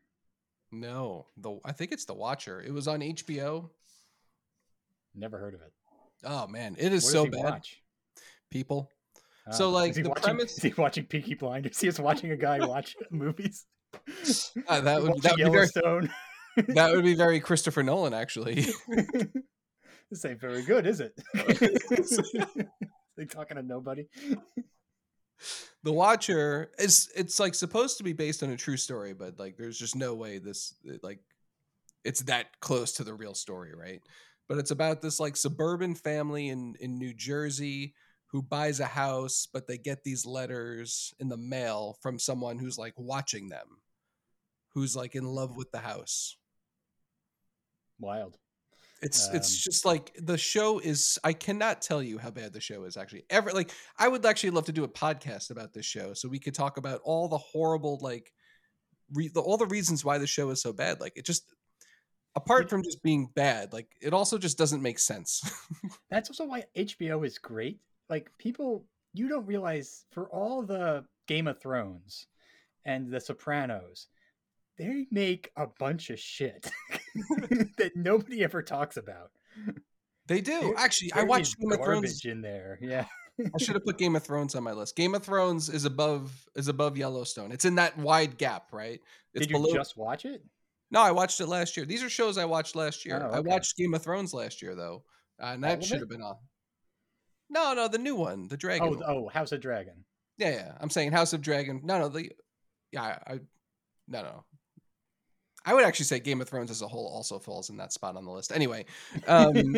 No, 0.71 1.27
the 1.37 1.59
I 1.63 1.71
think 1.71 1.91
it's 1.91 2.05
The 2.05 2.13
Watcher. 2.13 2.61
It 2.61 2.73
was 2.73 2.87
on 2.87 2.99
HBO. 3.01 3.69
Never 5.15 5.37
heard 5.37 5.53
of 5.53 5.61
it. 5.61 5.71
Oh 6.23 6.47
man, 6.47 6.75
it 6.79 6.91
is 6.93 7.09
so 7.09 7.25
bad. 7.25 7.43
watch? 7.43 7.81
People. 8.51 8.89
Oh, 9.47 9.51
So, 9.51 9.69
like, 9.69 9.91
is 9.91 9.97
he 9.97 10.03
the 10.03 10.09
watching, 10.09 10.23
premise- 10.23 10.57
Is 10.57 10.63
he 10.63 10.73
watching 10.77 11.05
Peaky 11.05 11.35
Blinders? 11.35 11.79
He 11.81 11.87
was 11.87 11.99
watching 11.99 12.31
a 12.31 12.37
guy 12.37 12.65
watch 12.65 12.95
movies. 13.11 13.65
Uh, 14.67 14.81
that 14.81 15.01
would 15.01 15.21
that 15.21 15.31
would, 15.31 15.37
be 15.37 15.43
very, 15.43 15.53
Yellowstone. 15.53 16.09
that 16.75 16.91
would 16.93 17.05
be 17.05 17.13
very 17.15 17.39
Christopher 17.39 17.81
Nolan, 17.83 18.13
actually. 18.13 18.65
this 20.11 20.25
ain't 20.25 20.41
very 20.41 20.63
good, 20.63 20.85
is 20.85 20.99
it? 20.99 21.13
they 23.17 23.25
talking 23.25 23.57
to 23.57 23.63
nobody. 23.63 24.05
the 25.83 25.91
Watcher 25.91 26.71
is 26.79 27.09
it's 27.15 27.39
like 27.39 27.55
supposed 27.55 27.97
to 27.97 28.03
be 28.03 28.13
based 28.13 28.43
on 28.43 28.49
a 28.51 28.57
true 28.57 28.77
story, 28.77 29.13
but 29.13 29.39
like 29.39 29.57
there's 29.57 29.77
just 29.77 29.95
no 29.95 30.13
way 30.13 30.37
this 30.37 30.75
like 31.03 31.19
it's 32.03 32.21
that 32.21 32.59
close 32.61 32.93
to 32.93 33.03
the 33.03 33.13
real 33.13 33.33
story, 33.33 33.73
right? 33.75 34.01
but 34.47 34.57
it's 34.57 34.71
about 34.71 35.01
this 35.01 35.19
like 35.19 35.35
suburban 35.35 35.95
family 35.95 36.49
in 36.49 36.75
in 36.79 36.97
New 36.97 37.13
Jersey 37.13 37.93
who 38.31 38.41
buys 38.41 38.79
a 38.79 38.85
house, 38.85 39.47
but 39.51 39.67
they 39.67 39.77
get 39.77 40.03
these 40.03 40.25
letters 40.25 41.13
in 41.19 41.29
the 41.29 41.37
mail 41.37 41.97
from 42.01 42.19
someone 42.19 42.57
who's 42.57 42.77
like 42.77 42.93
watching 42.97 43.47
them, 43.47 43.67
who's 44.73 44.95
like 44.95 45.15
in 45.15 45.23
love 45.23 45.55
with 45.55 45.71
the 45.71 45.79
house. 45.79 46.37
Wild. 47.99 48.37
It's 49.01 49.29
Um, 49.29 49.35
it's 49.35 49.55
just 49.55 49.85
like 49.85 50.11
the 50.17 50.37
show 50.37 50.79
is. 50.79 51.19
I 51.23 51.33
cannot 51.33 51.81
tell 51.81 52.01
you 52.01 52.17
how 52.17 52.31
bad 52.31 52.53
the 52.53 52.61
show 52.61 52.83
is. 52.85 52.97
Actually, 52.97 53.25
ever 53.29 53.51
like 53.51 53.71
I 53.97 54.07
would 54.07 54.25
actually 54.25 54.49
love 54.51 54.65
to 54.65 54.71
do 54.71 54.83
a 54.83 54.89
podcast 54.89 55.51
about 55.51 55.73
this 55.73 55.85
show, 55.85 56.13
so 56.13 56.27
we 56.27 56.39
could 56.39 56.55
talk 56.55 56.77
about 56.77 57.01
all 57.03 57.27
the 57.27 57.37
horrible 57.37 57.99
like, 58.01 58.33
re, 59.13 59.27
the, 59.27 59.39
all 59.39 59.57
the 59.57 59.67
reasons 59.67 60.03
why 60.03 60.17
the 60.17 60.27
show 60.27 60.49
is 60.49 60.61
so 60.61 60.73
bad. 60.73 60.99
Like 60.99 61.13
it 61.15 61.25
just, 61.25 61.43
apart 62.35 62.69
from 62.69 62.83
just 62.83 63.03
being 63.03 63.29
bad, 63.35 63.71
like 63.71 63.87
it 64.01 64.13
also 64.13 64.37
just 64.37 64.57
doesn't 64.57 64.81
make 64.81 64.97
sense. 64.99 65.41
That's 66.09 66.29
also 66.29 66.45
why 66.45 66.65
HBO 66.75 67.25
is 67.25 67.37
great. 67.37 67.79
Like 68.09 68.31
people, 68.39 68.85
you 69.13 69.29
don't 69.29 69.45
realize 69.45 70.05
for 70.11 70.27
all 70.29 70.63
the 70.63 71.05
Game 71.27 71.47
of 71.47 71.59
Thrones 71.59 72.25
and 72.85 73.11
The 73.11 73.19
Sopranos, 73.19 74.07
they 74.77 75.05
make 75.11 75.51
a 75.55 75.67
bunch 75.79 76.09
of 76.09 76.19
shit 76.19 76.69
that 77.77 77.91
nobody 77.95 78.43
ever 78.43 78.61
talks 78.61 78.97
about. 78.97 79.31
they 80.27 80.41
do 80.41 80.59
There- 80.61 80.73
actually. 80.77 81.13
I 81.13 81.23
watched 81.23 81.59
Game 81.59 81.71
of 81.71 81.77
Thrones. 81.79 82.01
garbage 82.01 82.25
in 82.25 82.41
there. 82.41 82.77
Yeah. 82.81 83.05
I 83.39 83.57
should 83.59 83.75
have 83.75 83.85
put 83.85 83.97
Game 83.99 84.15
of 84.15 84.23
Thrones 84.23 84.55
on 84.55 84.63
my 84.63 84.71
list. 84.73 84.95
Game 84.95 85.13
of 85.13 85.23
Thrones 85.23 85.69
is 85.69 85.85
above 85.85 86.31
is 86.55 86.67
above 86.67 86.97
Yellowstone. 86.97 87.51
It's 87.51 87.65
in 87.65 87.75
that 87.75 87.95
wide 87.97 88.37
gap, 88.37 88.73
right? 88.73 88.99
It's 89.33 89.45
Did 89.45 89.51
you 89.51 89.61
below. 89.61 89.73
just 89.75 89.95
watch 89.95 90.25
it? 90.25 90.43
No, 90.89 91.01
I 91.01 91.11
watched 91.11 91.39
it 91.41 91.47
last 91.47 91.77
year. 91.77 91.85
These 91.85 92.01
are 92.01 92.09
shows 92.09 92.37
I 92.37 92.45
watched 92.45 92.75
last 92.75 93.05
year. 93.05 93.21
Oh, 93.23 93.35
I 93.35 93.39
watched 93.41 93.77
Game 93.77 93.93
of 93.93 94.01
Thrones 94.03 94.33
last 94.33 94.61
year 94.61 94.73
though, 94.73 95.03
uh, 95.39 95.47
and 95.53 95.63
that 95.63 95.83
should 95.83 95.99
have 95.99 96.09
been 96.09 96.21
on. 96.23 96.35
No, 97.49 97.73
no, 97.73 97.87
the 97.87 97.97
new 97.99 98.15
one, 98.15 98.47
the 98.47 98.57
dragon. 98.57 98.87
Oh, 98.87 98.91
one. 98.91 99.03
oh, 99.05 99.27
House 99.29 99.51
of 99.51 99.61
Dragon. 99.61 100.03
yeah, 100.37 100.49
yeah. 100.49 100.71
I'm 100.81 100.89
saying 100.89 101.11
House 101.11 101.33
of 101.33 101.41
Dragon. 101.41 101.81
No, 101.83 101.99
no, 101.99 102.09
the 102.09 102.31
yeah, 102.91 103.19
I 103.27 103.39
no, 104.07 104.23
no. 104.23 104.45
I 105.67 105.73
would 105.73 105.83
actually 105.83 106.05
say 106.05 106.19
Game 106.19 106.39
of 106.41 106.47
Thrones 106.49 106.71
as 106.71 106.81
a 106.81 106.87
whole 106.87 107.07
also 107.07 107.37
falls 107.39 107.69
in 107.69 107.77
that 107.77 107.91
spot 107.93 108.15
on 108.15 108.23
the 108.25 108.31
list. 108.31 108.51
Anyway, 108.53 108.85
um, 109.27 109.53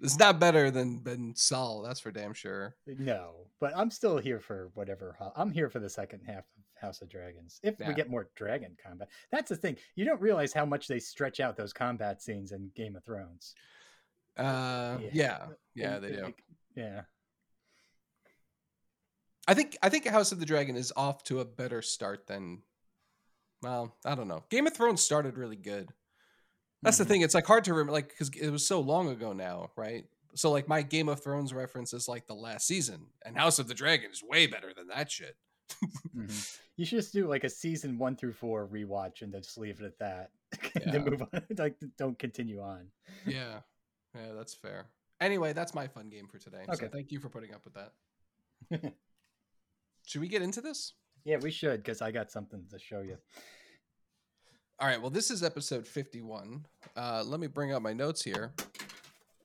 it's 0.00 0.18
not 0.18 0.40
better 0.40 0.70
than 0.70 1.02
than 1.04 1.34
Saul. 1.36 1.82
That's 1.82 2.00
for 2.00 2.10
damn 2.10 2.32
sure. 2.34 2.74
no, 2.86 3.46
but 3.60 3.76
I'm 3.76 3.90
still 3.90 4.18
here 4.18 4.40
for 4.40 4.70
whatever. 4.74 5.16
I'm 5.36 5.50
here 5.50 5.68
for 5.68 5.78
the 5.80 5.88
second 5.90 6.20
half 6.26 6.38
of 6.38 6.64
House 6.80 7.02
of 7.02 7.08
Dragons. 7.10 7.60
If 7.62 7.76
Yeah. 7.78 7.88
we 7.88 7.94
get 7.94 8.10
more 8.10 8.28
dragon 8.34 8.76
combat, 8.82 9.08
that's 9.30 9.48
the 9.50 9.56
thing. 9.56 9.76
You 9.96 10.04
don't 10.04 10.20
realize 10.20 10.52
how 10.52 10.64
much 10.64 10.88
they 10.88 10.98
stretch 10.98 11.38
out 11.40 11.56
those 11.56 11.72
combat 11.72 12.22
scenes 12.22 12.52
in 12.52 12.70
Game 12.74 12.96
of 12.96 13.04
Thrones. 13.04 13.54
Uh, 14.36 14.98
Yeah. 15.00 15.10
yeah, 15.12 15.46
yeah, 15.74 15.98
they 15.98 16.08
do. 16.12 16.34
yeah. 16.74 17.02
I 19.46 19.52
think 19.54 19.76
I 19.82 19.90
think 19.90 20.06
House 20.06 20.32
of 20.32 20.40
the 20.40 20.46
Dragon 20.46 20.74
is 20.74 20.92
off 20.96 21.22
to 21.24 21.40
a 21.40 21.44
better 21.44 21.82
start 21.82 22.26
than 22.26 22.62
well, 23.64 23.96
I 24.04 24.14
don't 24.14 24.28
know. 24.28 24.44
Game 24.50 24.66
of 24.66 24.74
Thrones 24.76 25.02
started 25.02 25.36
really 25.38 25.56
good. 25.56 25.88
That's 26.82 26.96
Mhm. 26.96 26.98
the 26.98 27.04
thing. 27.06 27.20
It's 27.22 27.34
like 27.34 27.46
hard 27.46 27.64
to 27.64 27.72
remember 27.72 27.92
like 27.92 28.14
cuz 28.16 28.28
it 28.30 28.50
was 28.50 28.66
so 28.66 28.78
long 28.80 29.08
ago 29.08 29.32
now, 29.32 29.70
right? 29.76 30.06
So 30.34 30.50
like 30.50 30.68
my 30.68 30.82
Game 30.82 31.08
of 31.08 31.22
Thrones 31.22 31.52
reference 31.54 31.92
is 31.94 32.06
like 32.08 32.26
the 32.26 32.34
last 32.34 32.66
season 32.66 33.06
and 33.24 33.36
House 33.36 33.58
of 33.58 33.68
the 33.68 33.74
Dragon 33.74 34.10
is 34.10 34.22
way 34.22 34.46
better 34.46 34.72
than 34.74 34.88
that 34.88 35.10
shit. 35.10 35.36
Mhm. 36.14 36.58
You 36.76 36.84
should 36.84 36.98
just 36.98 37.12
do 37.12 37.28
like 37.28 37.44
a 37.44 37.48
season 37.48 37.98
one 37.98 38.16
through 38.16 38.32
four 38.32 38.66
rewatch 38.66 39.22
and 39.22 39.32
then 39.32 39.42
just 39.42 39.56
leave 39.56 39.80
it 39.80 39.86
at 39.86 39.98
that. 40.00 40.32
Yeah. 40.84 40.90
then 40.92 41.04
move 41.04 41.22
on. 41.22 41.28
like, 41.56 41.76
don't 41.96 42.18
continue 42.18 42.60
on. 42.60 42.90
Yeah. 43.24 43.60
Yeah, 44.14 44.32
that's 44.32 44.54
fair. 44.54 44.86
Anyway, 45.20 45.52
that's 45.52 45.72
my 45.72 45.86
fun 45.86 46.08
game 46.10 46.26
for 46.26 46.38
today. 46.38 46.64
So 46.66 46.72
Okay. 46.72 46.88
thank 46.88 47.12
you 47.12 47.20
for 47.20 47.28
putting 47.28 47.54
up 47.54 47.64
with 47.64 47.74
that. 47.74 48.92
Should 50.04 50.20
we 50.20 50.28
get 50.28 50.42
into 50.42 50.60
this? 50.60 50.94
Yeah, 51.24 51.38
we 51.40 51.50
should 51.50 51.82
because 51.82 52.02
I 52.02 52.10
got 52.10 52.30
something 52.30 52.64
to 52.70 52.78
show 52.78 53.00
you. 53.00 53.16
All 54.78 54.88
right. 54.88 55.00
Well, 55.00 55.10
this 55.10 55.30
is 55.30 55.42
episode 55.42 55.86
51. 55.86 56.66
Uh, 56.96 57.22
let 57.24 57.40
me 57.40 57.46
bring 57.46 57.72
up 57.72 57.80
my 57.80 57.92
notes 57.92 58.22
here. 58.22 58.52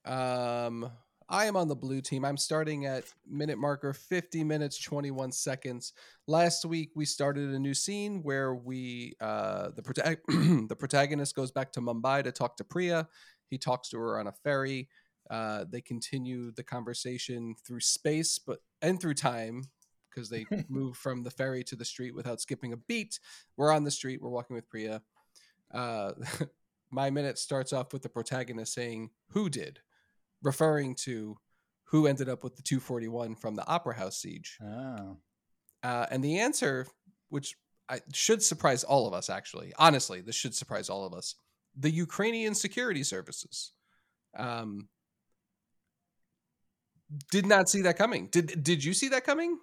Um, 0.03 0.89
I 1.29 1.45
am 1.45 1.55
on 1.55 1.67
the 1.67 1.75
blue 1.75 2.01
team. 2.01 2.25
I'm 2.25 2.37
starting 2.37 2.87
at 2.87 3.05
minute 3.29 3.59
marker 3.59 3.93
50 3.93 4.43
minutes 4.43 4.81
21 4.81 5.31
seconds. 5.31 5.93
Last 6.27 6.65
week 6.65 6.89
we 6.95 7.05
started 7.05 7.51
a 7.51 7.59
new 7.59 7.75
scene 7.75 8.23
where 8.23 8.55
we 8.55 9.13
uh, 9.21 9.69
the 9.75 9.83
prota- 9.83 10.67
the 10.67 10.75
protagonist 10.75 11.35
goes 11.35 11.51
back 11.51 11.71
to 11.73 11.81
Mumbai 11.81 12.23
to 12.23 12.31
talk 12.31 12.57
to 12.57 12.63
Priya. 12.63 13.07
He 13.49 13.57
talks 13.57 13.89
to 13.89 13.99
her 13.99 14.19
on 14.19 14.27
a 14.27 14.31
ferry. 14.31 14.89
Uh, 15.29 15.65
they 15.69 15.81
continue 15.81 16.51
the 16.51 16.63
conversation 16.63 17.53
through 17.65 17.81
space, 17.81 18.39
but 18.39 18.59
and 18.81 18.99
through 18.99 19.13
time 19.13 19.61
because 20.09 20.29
they 20.29 20.45
move 20.69 20.97
from 20.97 21.23
the 21.23 21.31
ferry 21.31 21.63
to 21.65 21.75
the 21.75 21.85
street 21.85 22.15
without 22.15 22.41
skipping 22.41 22.73
a 22.73 22.77
beat. 22.77 23.19
We're 23.57 23.73
on 23.73 23.83
the 23.83 23.91
street. 23.91 24.21
We're 24.21 24.29
walking 24.29 24.55
with 24.55 24.69
Priya. 24.69 25.01
Uh, 25.73 26.13
my 26.91 27.09
minute 27.09 27.37
starts 27.37 27.73
off 27.73 27.93
with 27.93 28.01
the 28.01 28.09
protagonist 28.09 28.73
saying, 28.73 29.11
"Who 29.29 29.49
did?" 29.49 29.79
referring 30.41 30.95
to 30.95 31.37
who 31.85 32.07
ended 32.07 32.29
up 32.29 32.43
with 32.43 32.55
the 32.55 32.61
241 32.61 33.35
from 33.35 33.55
the 33.55 33.67
Opera 33.67 33.95
House 33.95 34.17
siege. 34.17 34.57
Oh. 34.63 35.17
Uh, 35.81 36.05
and 36.11 36.23
the 36.23 36.39
answer, 36.39 36.87
which 37.29 37.55
I, 37.89 38.01
should 38.13 38.43
surprise 38.43 38.83
all 38.83 39.07
of 39.07 39.13
us, 39.13 39.29
actually, 39.29 39.73
honestly, 39.77 40.21
this 40.21 40.35
should 40.35 40.53
surprise 40.53 40.89
all 40.89 41.05
of 41.05 41.13
us: 41.13 41.35
the 41.75 41.89
Ukrainian 41.89 42.53
security 42.53 43.03
services. 43.03 43.71
Um, 44.37 44.89
did 47.31 47.45
not 47.45 47.69
see 47.69 47.81
that 47.81 47.97
coming. 47.97 48.27
Did 48.27 48.63
Did 48.63 48.83
you 48.83 48.93
see 48.93 49.09
that 49.09 49.23
coming? 49.23 49.57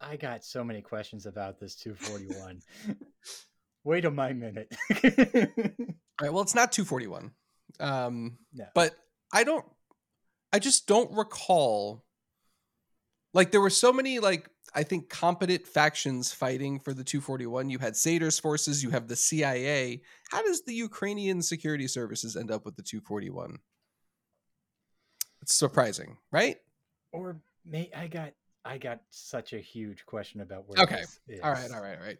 I 0.00 0.16
got 0.16 0.44
so 0.44 0.64
many 0.64 0.80
questions 0.82 1.26
about 1.26 1.58
this 1.60 1.74
241. 1.76 2.62
Wait 3.84 4.04
a 4.04 4.10
my 4.10 4.32
minute. 4.32 4.74
All 5.04 5.06
right. 6.20 6.32
Well, 6.32 6.40
it's 6.42 6.54
not 6.54 6.72
241. 6.72 7.30
Um, 7.78 8.38
No. 8.52 8.66
but 8.74 8.94
I 9.32 9.44
don't. 9.44 9.64
I 10.52 10.58
just 10.58 10.86
don't 10.86 11.12
recall. 11.16 12.04
Like 13.32 13.50
there 13.52 13.60
were 13.60 13.70
so 13.70 13.92
many 13.92 14.18
like 14.18 14.48
I 14.74 14.82
think 14.82 15.08
competent 15.08 15.66
factions 15.66 16.32
fighting 16.32 16.78
for 16.80 16.92
the 16.92 17.04
241. 17.04 17.70
You 17.70 17.78
had 17.78 17.96
Sator's 17.96 18.38
forces. 18.38 18.82
You 18.82 18.90
have 18.90 19.08
the 19.08 19.16
CIA. 19.16 20.02
How 20.30 20.42
does 20.42 20.62
the 20.62 20.74
Ukrainian 20.74 21.42
security 21.42 21.86
services 21.86 22.36
end 22.36 22.50
up 22.50 22.64
with 22.64 22.76
the 22.76 22.82
241? 22.82 23.58
It's 25.42 25.54
surprising, 25.54 26.18
right? 26.32 26.56
or 27.12 27.40
may 27.66 27.90
I 27.96 28.06
got 28.06 28.32
I 28.64 28.78
got 28.78 29.00
such 29.10 29.52
a 29.52 29.58
huge 29.58 30.04
question 30.06 30.40
about 30.40 30.68
where 30.68 30.82
Okay. 30.82 31.00
this 31.00 31.20
is. 31.28 31.40
All 31.42 31.50
right. 31.50 31.70
All 31.70 31.80
right. 31.80 31.98
All 31.98 32.04
right. 32.04 32.18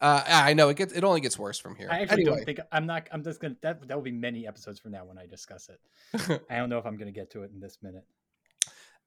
Uh, 0.00 0.22
I 0.26 0.54
know 0.54 0.68
it 0.68 0.76
gets. 0.76 0.92
It 0.92 1.02
only 1.02 1.20
gets 1.20 1.38
worse 1.38 1.58
from 1.58 1.74
here. 1.74 1.88
I 1.90 2.00
actually 2.00 2.22
anyway, 2.22 2.36
don't 2.36 2.44
think 2.44 2.60
I'm 2.70 2.86
not 2.86 3.08
I'm 3.10 3.24
just 3.24 3.40
gonna 3.40 3.56
that 3.62 3.86
that 3.88 3.96
will 3.96 4.02
be 4.02 4.12
many 4.12 4.46
episodes 4.46 4.78
from 4.78 4.92
now 4.92 5.04
when 5.04 5.18
I 5.18 5.26
discuss 5.26 5.68
it. 5.68 6.40
I 6.50 6.56
don't 6.56 6.68
know 6.68 6.78
if 6.78 6.86
I'm 6.86 6.96
gonna 6.96 7.10
get 7.10 7.30
to 7.32 7.42
it 7.42 7.50
in 7.52 7.60
this 7.60 7.78
minute. 7.82 8.04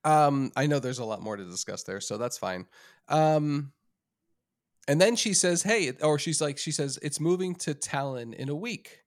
Um, 0.04 0.52
I 0.56 0.66
know 0.66 0.80
there's 0.80 0.98
a 0.98 1.04
lot 1.04 1.22
more 1.22 1.36
to 1.36 1.44
discuss 1.44 1.84
there, 1.84 2.00
so 2.00 2.18
that's 2.18 2.36
fine. 2.36 2.66
Um, 3.08 3.72
and 4.88 5.00
then 5.00 5.16
she 5.16 5.32
says, 5.32 5.62
"Hey," 5.62 5.92
or 6.02 6.18
she's 6.18 6.40
like, 6.40 6.58
she 6.58 6.72
says, 6.72 6.98
"It's 7.02 7.20
moving 7.20 7.54
to 7.56 7.72
Tallinn 7.74 8.34
in 8.34 8.48
a 8.48 8.54
week," 8.54 9.04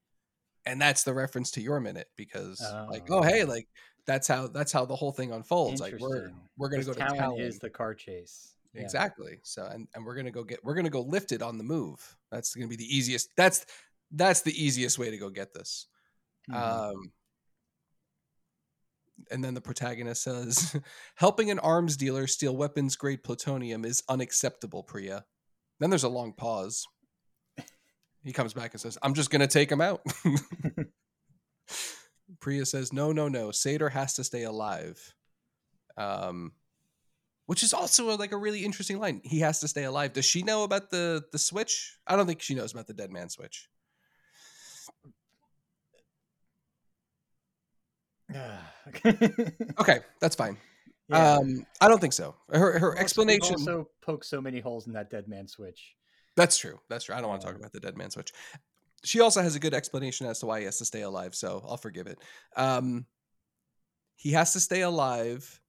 and 0.66 0.82
that's 0.82 1.04
the 1.04 1.14
reference 1.14 1.52
to 1.52 1.62
your 1.62 1.80
minute 1.82 2.10
because, 2.16 2.62
like, 2.90 3.04
Oh, 3.12 3.20
oh, 3.20 3.22
hey, 3.24 3.44
like 3.44 3.68
that's 4.06 4.28
how 4.28 4.48
that's 4.48 4.72
how 4.72 4.86
the 4.86 4.96
whole 4.96 5.12
thing 5.12 5.32
unfolds. 5.32 5.82
Like, 5.82 5.96
we're 6.00 6.32
we're 6.58 6.70
gonna 6.70 6.84
go 6.84 6.94
to 6.94 7.00
Tallinn 7.00 7.18
Tallinn. 7.20 7.40
is 7.42 7.60
the 7.60 7.70
car 7.70 7.94
chase. 7.94 8.56
Yeah. 8.74 8.82
Exactly. 8.82 9.40
So, 9.44 9.66
and 9.66 9.88
and 9.96 10.06
we're 10.06 10.16
gonna 10.16 10.32
go 10.32 10.44
get 10.44 10.64
we're 10.64 10.76
gonna 10.76 10.90
go 10.90 11.02
lift 11.02 11.32
it 11.32 11.42
on 11.42 11.58
the 11.58 11.64
move. 11.64 12.16
That's 12.32 12.54
gonna 12.54 12.68
be 12.68 12.76
the 12.76 12.96
easiest. 12.96 13.30
That's 13.36 13.66
that's 14.12 14.42
the 14.42 14.64
easiest 14.64 15.00
way 15.00 15.10
to 15.12 15.18
go 15.18 15.30
get 15.30 15.54
this. 15.54 15.88
Mhm. 16.50 16.56
Um, 16.56 17.12
and 19.32 19.44
then 19.44 19.54
the 19.54 19.62
protagonist 19.62 20.24
says, 20.24 20.76
"Helping 21.16 21.50
an 21.50 21.60
arms 21.60 21.98
dealer 21.98 22.28
steal 22.28 22.56
weapons 22.56 22.96
grade 22.96 23.24
plutonium 23.24 23.86
is 23.86 24.04
unacceptable, 24.10 24.84
Priya." 24.84 25.26
Then 25.80 25.90
there's 25.90 26.04
a 26.04 26.10
long 26.10 26.34
pause. 26.34 26.86
He 28.24 28.34
comes 28.34 28.54
back 28.54 28.74
and 28.74 28.82
says, 28.82 28.98
"I'm 29.04 29.14
just 29.14 29.30
gonna 29.30 29.46
take 29.48 29.72
him 29.72 29.82
out." 29.82 30.02
Priya 32.40 32.66
says, 32.66 32.92
"No, 32.94 33.12
no, 33.12 33.28
no. 33.28 33.52
Sator 33.52 33.90
has 33.90 34.14
to 34.16 34.24
stay 34.24 34.44
alive." 34.44 35.14
Um, 35.98 36.52
which 37.46 37.62
is 37.64 37.74
also 37.74 38.10
a, 38.10 38.16
like 38.16 38.32
a 38.32 38.38
really 38.38 38.66
interesting 38.66 39.00
line. 39.00 39.22
He 39.24 39.40
has 39.40 39.60
to 39.60 39.68
stay 39.68 39.84
alive. 39.84 40.14
Does 40.14 40.26
she 40.26 40.44
know 40.44 40.64
about 40.64 40.90
the 40.90 41.24
the 41.32 41.38
switch? 41.40 41.98
I 42.08 42.16
don't 42.16 42.26
think 42.28 42.42
she 42.42 42.56
knows 42.56 42.74
about 42.74 42.88
the 42.88 42.94
dead 42.94 43.12
man 43.12 43.30
switch. 43.30 43.70
Okay, 49.80 50.00
that's 50.20 50.36
fine. 50.36 50.58
Yeah. 51.10 51.34
Um, 51.38 51.66
I 51.82 51.88
don't 51.88 52.00
think 52.02 52.14
so. 52.14 52.36
Her 52.52 52.80
her 52.80 52.90
Also, 52.92 53.02
explanation. 53.02 53.54
also 53.56 53.90
poked 54.02 54.26
so 54.26 54.42
many 54.42 54.60
holes 54.60 54.88
in 54.88 54.94
that 54.94 55.10
dead 55.12 55.28
man 55.28 55.48
switch. 55.48 55.96
That's 56.36 56.58
true. 56.58 56.80
That's 56.90 57.06
true. 57.06 57.16
I 57.16 57.22
don't 57.22 57.30
want 57.30 57.42
to 57.42 57.48
talk 57.48 57.56
Um, 57.56 57.62
about 57.62 57.72
the 57.74 57.80
dead 57.80 57.98
man 57.98 58.10
switch. 58.12 58.32
She 59.06 59.20
also 59.20 59.42
has 59.42 59.56
a 59.56 59.60
good 59.60 59.74
explanation 59.74 60.28
as 60.28 60.40
to 60.40 60.46
why 60.46 60.60
he 60.60 60.66
has 60.66 60.78
to 60.80 60.86
stay 60.86 61.02
alive, 61.02 61.36
so 61.36 61.64
I'll 61.68 61.78
forgive 61.78 62.08
it. 62.08 62.20
Um, 62.56 63.06
he 64.16 64.32
has 64.32 64.54
to 64.54 64.60
stay 64.60 64.82
alive 64.82 65.62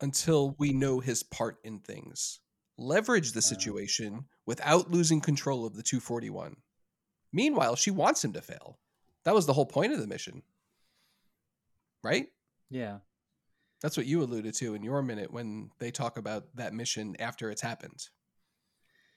until 0.00 0.54
we 0.58 0.72
know 0.72 1.00
his 1.00 1.22
part 1.22 1.58
in 1.64 1.80
things. 1.80 2.40
Leverage 2.76 3.32
the 3.32 3.42
situation 3.42 4.24
without 4.46 4.90
losing 4.90 5.20
control 5.20 5.66
of 5.66 5.74
the 5.74 5.82
241. 5.82 6.56
Meanwhile, 7.32 7.76
she 7.76 7.90
wants 7.90 8.24
him 8.24 8.32
to 8.34 8.40
fail. 8.40 8.78
That 9.24 9.34
was 9.34 9.46
the 9.46 9.52
whole 9.52 9.66
point 9.66 9.92
of 9.92 10.00
the 10.00 10.06
mission. 10.06 10.42
Right? 12.04 12.28
Yeah. 12.70 12.98
That's 13.82 13.96
what 13.96 14.06
you 14.06 14.22
alluded 14.22 14.54
to 14.54 14.74
in 14.74 14.82
your 14.82 15.02
minute 15.02 15.32
when 15.32 15.70
they 15.78 15.90
talk 15.90 16.18
about 16.18 16.44
that 16.56 16.74
mission 16.74 17.16
after 17.18 17.50
it's 17.50 17.62
happened. 17.62 18.08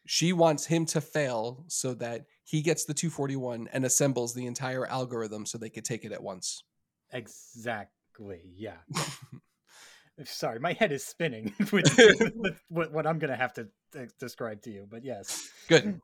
She 0.05 0.33
wants 0.33 0.65
him 0.65 0.85
to 0.87 1.01
fail 1.01 1.63
so 1.67 1.93
that 1.95 2.25
he 2.43 2.61
gets 2.61 2.85
the 2.85 2.93
241 2.93 3.69
and 3.71 3.85
assembles 3.85 4.33
the 4.33 4.45
entire 4.45 4.85
algorithm 4.85 5.45
so 5.45 5.57
they 5.57 5.69
could 5.69 5.85
take 5.85 6.05
it 6.05 6.11
at 6.11 6.23
once. 6.23 6.63
Exactly. 7.11 8.41
Yeah. 8.55 8.77
Sorry, 10.25 10.59
my 10.59 10.73
head 10.73 10.91
is 10.91 11.05
spinning 11.05 11.53
with, 11.71 11.97
with 12.35 12.61
what, 12.69 12.91
what 12.91 13.07
I'm 13.07 13.19
going 13.19 13.31
to 13.31 13.37
have 13.37 13.53
to 13.53 13.67
uh, 13.97 14.05
describe 14.19 14.61
to 14.63 14.71
you. 14.71 14.87
But 14.89 15.03
yes. 15.03 15.49
Good. 15.67 16.01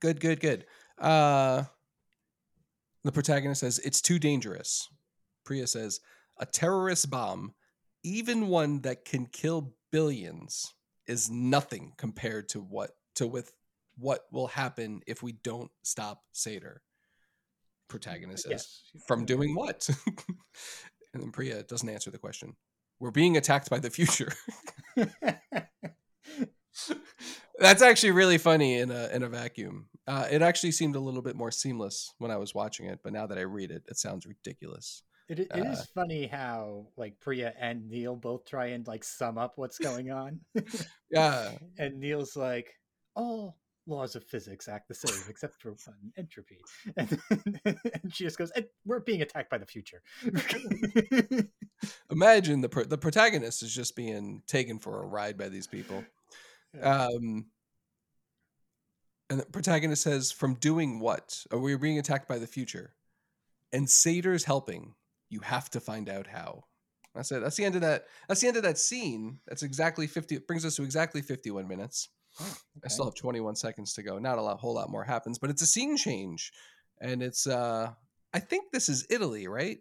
good, 0.00 0.20
good, 0.20 0.40
good. 0.40 0.66
Uh 0.98 1.64
the 3.04 3.12
protagonist 3.12 3.60
says 3.60 3.78
it's 3.78 4.00
too 4.00 4.18
dangerous. 4.18 4.88
Priya 5.44 5.66
says 5.66 6.00
a 6.38 6.46
terrorist 6.46 7.10
bomb, 7.10 7.54
even 8.02 8.48
one 8.48 8.80
that 8.82 9.04
can 9.04 9.26
kill 9.26 9.74
billions, 9.90 10.74
is 11.06 11.30
nothing 11.30 11.92
compared 11.96 12.48
to 12.50 12.60
what 12.60 12.90
to 13.16 13.26
with 13.26 13.52
what 13.96 14.24
will 14.32 14.46
happen 14.46 15.02
if 15.06 15.22
we 15.22 15.32
don't 15.32 15.70
stop 15.82 16.22
Sator. 16.32 16.82
Protagonist 17.88 18.46
Yes. 18.48 18.82
from 19.06 19.24
doing 19.26 19.54
what? 19.54 19.88
and 21.12 21.22
then 21.22 21.32
Priya 21.32 21.64
doesn't 21.64 21.88
answer 21.88 22.10
the 22.10 22.18
question. 22.18 22.54
We're 23.00 23.10
being 23.10 23.36
attacked 23.36 23.68
by 23.68 23.80
the 23.80 23.90
future. 23.90 24.32
That's 27.58 27.82
actually 27.82 28.12
really 28.12 28.38
funny 28.38 28.78
in 28.78 28.90
a 28.90 29.08
in 29.08 29.22
a 29.22 29.28
vacuum. 29.28 29.88
Uh, 30.06 30.26
it 30.30 30.40
actually 30.40 30.72
seemed 30.72 30.96
a 30.96 31.00
little 31.00 31.20
bit 31.20 31.36
more 31.36 31.50
seamless 31.50 32.14
when 32.18 32.30
I 32.30 32.36
was 32.36 32.54
watching 32.54 32.86
it, 32.86 33.00
but 33.02 33.12
now 33.12 33.26
that 33.26 33.38
I 33.38 33.42
read 33.42 33.70
it, 33.70 33.82
it 33.88 33.98
sounds 33.98 34.24
ridiculous. 34.26 35.02
It, 35.30 35.38
it 35.38 35.48
is 35.54 35.78
Uh, 35.78 35.84
funny 35.94 36.26
how 36.26 36.88
like 36.96 37.20
Priya 37.20 37.54
and 37.56 37.88
Neil 37.88 38.16
both 38.16 38.44
try 38.44 38.66
and 38.66 38.84
like 38.88 39.04
sum 39.04 39.38
up 39.38 39.52
what's 39.56 39.78
going 39.78 40.10
on, 40.10 40.40
Yeah, 41.10 41.52
and 41.78 42.00
Neil's 42.00 42.34
like, 42.34 42.74
"All 43.14 43.56
laws 43.86 44.16
of 44.16 44.24
physics 44.24 44.66
act 44.68 44.88
the 44.88 44.94
same 44.94 45.22
except 45.28 45.62
for 45.62 45.70
one 45.86 46.12
entropy," 46.16 46.58
and, 46.96 47.16
and 47.64 48.12
she 48.12 48.24
just 48.24 48.38
goes, 48.38 48.50
"And 48.50 48.66
"We're 48.84 48.98
being 48.98 49.22
attacked 49.22 49.50
by 49.50 49.58
the 49.58 49.66
future." 49.66 50.02
imagine 52.10 52.60
the 52.60 52.68
pro- 52.68 52.84
the 52.84 52.98
protagonist 52.98 53.62
is 53.62 53.72
just 53.72 53.94
being 53.94 54.42
taken 54.48 54.80
for 54.80 55.00
a 55.00 55.06
ride 55.06 55.38
by 55.38 55.48
these 55.48 55.68
people. 55.68 56.04
Yeah. 56.74 57.04
Um, 57.06 57.46
and 59.28 59.38
the 59.38 59.46
protagonist 59.46 60.02
says, 60.02 60.32
"From 60.32 60.54
doing 60.54 60.98
what? 60.98 61.44
Are 61.52 61.58
we 61.60 61.76
being 61.76 62.00
attacked 62.00 62.26
by 62.26 62.38
the 62.38 62.48
future?" 62.48 62.94
And 63.72 63.88
Sator's 63.88 64.42
helping. 64.42 64.96
You 65.30 65.40
have 65.40 65.70
to 65.70 65.80
find 65.80 66.08
out 66.08 66.26
how. 66.26 66.64
That's 67.14 67.32
it. 67.32 67.40
That's 67.40 67.56
the 67.56 67.64
end 67.64 67.74
of 67.74 67.80
that. 67.80 68.04
That's 68.28 68.40
the 68.40 68.48
end 68.48 68.56
of 68.56 68.62
that 68.62 68.78
scene. 68.78 69.38
That's 69.48 69.62
exactly 69.62 70.06
fifty. 70.06 70.36
It 70.36 70.46
brings 70.46 70.64
us 70.64 70.76
to 70.76 70.82
exactly 70.82 71.22
fifty-one 71.22 71.66
minutes. 71.66 72.08
Oh, 72.40 72.56
I 72.84 72.88
still 72.88 73.06
have 73.06 73.16
21 73.16 73.56
seconds 73.56 73.92
to 73.94 74.04
go. 74.04 74.18
Not 74.20 74.38
a 74.38 74.42
lot, 74.42 74.60
whole 74.60 74.74
lot 74.74 74.88
more 74.88 75.02
happens, 75.02 75.36
but 75.36 75.50
it's 75.50 75.62
a 75.62 75.66
scene 75.66 75.96
change, 75.96 76.52
and 77.00 77.22
it's. 77.22 77.46
uh 77.46 77.90
I 78.32 78.38
think 78.38 78.70
this 78.70 78.88
is 78.88 79.04
Italy, 79.10 79.48
right? 79.48 79.78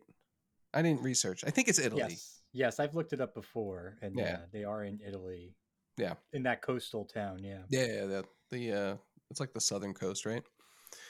I 0.73 0.81
didn't 0.81 1.03
research. 1.03 1.43
I 1.45 1.51
think 1.51 1.67
it's 1.67 1.77
Italy. 1.77 2.01
Yes, 2.09 2.41
yes, 2.51 2.79
I've 2.79 2.95
looked 2.95 3.13
it 3.13 3.21
up 3.21 3.35
before, 3.35 3.97
and 4.01 4.15
Yeah. 4.15 4.23
yeah, 4.25 4.37
they 4.51 4.63
are 4.63 4.83
in 4.83 4.99
Italy. 5.05 5.53
Yeah. 5.97 6.15
in 6.33 6.43
that 6.43 6.61
coastal 6.63 7.05
town. 7.05 7.43
Yeah. 7.43 7.61
Yeah, 7.69 7.85
yeah, 7.85 8.05
the 8.05 8.25
the 8.49 8.71
uh, 8.73 8.97
it's 9.29 9.39
like 9.39 9.53
the 9.53 9.61
southern 9.61 9.93
coast, 9.93 10.25
right? 10.25 10.43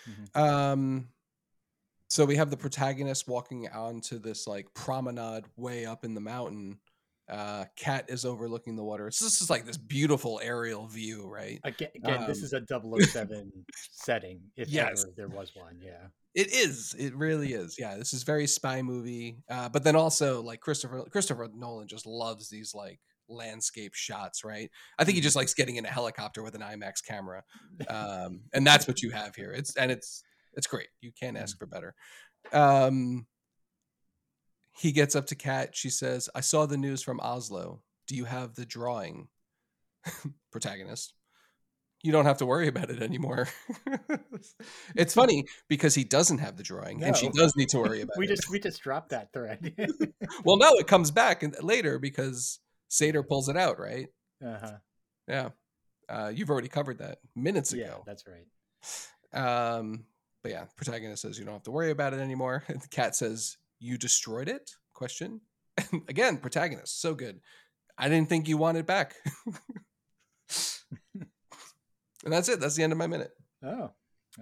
Mhm. 0.09 0.37
Um, 0.37 1.07
so 2.09 2.25
we 2.25 2.35
have 2.35 2.49
the 2.49 2.57
protagonist 2.57 3.27
walking 3.27 3.67
onto 3.69 4.19
this 4.19 4.47
like 4.47 4.73
promenade 4.73 5.45
way 5.55 5.85
up 5.85 6.03
in 6.03 6.13
the 6.13 6.21
mountain. 6.21 6.79
Uh, 7.29 7.65
Kat 7.75 8.05
is 8.09 8.25
overlooking 8.25 8.75
the 8.75 8.83
water. 8.83 9.11
So 9.11 9.23
this 9.25 9.39
is 9.39 9.49
like 9.51 9.63
this 9.63 9.77
beautiful 9.77 10.39
aerial 10.43 10.87
view, 10.87 11.27
right? 11.27 11.59
Again, 11.63 11.89
again 11.95 12.25
this 12.27 12.39
Um, 12.39 12.43
is 12.45 12.53
a 12.53 12.61
007 12.67 13.51
setting, 13.91 14.41
if 14.57 14.67
Yes. 14.69 15.03
ever 15.03 15.13
there 15.15 15.27
was 15.27 15.51
one. 15.55 15.79
Yeah. 15.79 16.07
It 16.33 16.51
is. 16.53 16.95
It 16.97 17.13
really 17.15 17.53
is. 17.53 17.75
Yeah, 17.77 17.95
this 17.97 18.13
is 18.13 18.23
very 18.23 18.47
spy 18.47 18.81
movie. 18.81 19.43
Uh, 19.49 19.69
but 19.69 19.83
then 19.83 19.95
also 19.95 20.41
like 20.41 20.59
Christopher 20.59 21.03
Christopher 21.11 21.49
Nolan 21.53 21.87
just 21.87 22.05
loves 22.07 22.49
these 22.49 22.73
like 22.73 22.99
landscape 23.27 23.93
shots, 23.93 24.43
right? 24.43 24.71
I 24.97 25.03
think 25.03 25.15
he 25.15 25.21
just 25.21 25.35
likes 25.35 25.53
getting 25.53 25.75
in 25.75 25.85
a 25.85 25.89
helicopter 25.89 26.41
with 26.41 26.55
an 26.55 26.61
IMAX 26.61 27.03
camera, 27.05 27.43
um, 27.87 28.41
and 28.53 28.65
that's 28.65 28.87
what 28.87 29.01
you 29.03 29.11
have 29.11 29.35
here. 29.35 29.51
It's 29.51 29.75
and 29.75 29.91
it's 29.91 30.23
it's 30.59 30.67
great. 30.67 30.89
You 31.01 31.11
can't 31.19 31.37
ask 31.37 31.57
for 31.57 31.65
better. 31.65 31.95
Um, 32.53 33.25
he 34.77 34.91
gets 34.91 35.15
up 35.15 35.25
to 35.27 35.35
Kat. 35.35 35.75
She 35.75 35.89
says, 35.89 36.29
"I 36.35 36.41
saw 36.41 36.65
the 36.67 36.77
news 36.77 37.01
from 37.01 37.19
Oslo. 37.19 37.81
Do 38.07 38.15
you 38.15 38.25
have 38.25 38.53
the 38.53 38.65
drawing?" 38.65 39.29
Protagonist. 40.51 41.13
You 42.01 42.11
don't 42.13 42.25
have 42.25 42.37
to 42.37 42.45
worry 42.45 42.67
about 42.69 42.89
it 42.89 43.01
anymore. 43.01 43.47
it's 44.95 45.13
funny 45.21 45.45
because 45.67 45.95
he 45.95 46.03
doesn't 46.05 46.37
have 46.37 46.55
the 46.55 46.63
drawing, 46.63 47.03
and 47.03 47.17
she 47.17 47.29
does 47.29 47.55
need 47.57 47.69
to 47.69 47.79
worry 47.79 48.01
about 48.01 48.17
we 48.17 48.25
it. 48.25 48.29
just 48.29 48.49
we 48.49 48.59
just 48.59 48.81
dropped 48.81 49.09
that 49.09 49.33
thread. 49.33 49.73
Well, 50.45 50.57
no, 50.57 50.69
it 50.75 50.87
comes 50.87 51.11
back 51.11 51.43
and- 51.43 51.55
later 51.61 51.99
because 51.99 52.59
Sator 52.87 53.23
pulls 53.23 53.49
it 53.49 53.57
out, 53.57 53.79
right? 53.79 54.07
uh-huh. 54.45 54.77
Yeah. 55.27 55.49
Uh, 56.07 56.31
you've 56.33 56.49
already 56.49 56.69
covered 56.69 56.99
that 56.99 57.19
minutes 57.35 57.71
ago. 57.73 57.81
Yeah, 57.81 57.87
ago. 57.89 58.03
that's 58.07 58.23
right. 58.25 58.47
Um, 59.31 60.05
but 60.41 60.51
yeah, 60.51 60.65
protagonist 60.75 61.21
says 61.21 61.37
you 61.37 61.45
don't 61.45 61.53
have 61.53 61.63
to 61.63 61.71
worry 61.71 61.91
about 61.91 62.13
it 62.13 62.19
anymore. 62.19 62.63
And 62.67 62.81
the 62.81 62.87
Kat 62.87 63.15
says 63.15 63.57
you 63.79 63.97
destroyed 63.97 64.47
it? 64.47 64.71
Question. 64.93 65.41
And 65.77 66.01
again, 66.07 66.37
protagonist, 66.37 67.01
so 67.01 67.13
good. 67.13 67.39
I 67.97 68.07
didn't 68.07 68.29
think 68.29 68.47
you 68.47 68.57
wanted 68.57 68.85
back. 68.85 69.15
and 72.25 72.31
that's 72.33 72.47
it. 72.49 72.59
That's 72.59 72.75
the 72.75 72.83
end 72.83 72.93
of 72.93 72.97
my 72.97 73.07
minute. 73.07 73.31
Oh, 73.63 73.91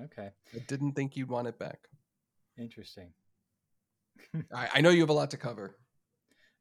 okay, 0.03 0.29
I 0.53 0.59
didn't 0.67 0.93
think 0.93 1.15
you'd 1.15 1.29
want 1.29 1.47
it 1.47 1.57
back. 1.57 1.87
interesting. 2.57 3.09
I, 4.53 4.69
I 4.75 4.81
know 4.81 4.89
you 4.89 5.01
have 5.01 5.09
a 5.09 5.13
lot 5.13 5.31
to 5.31 5.37
cover. 5.37 5.77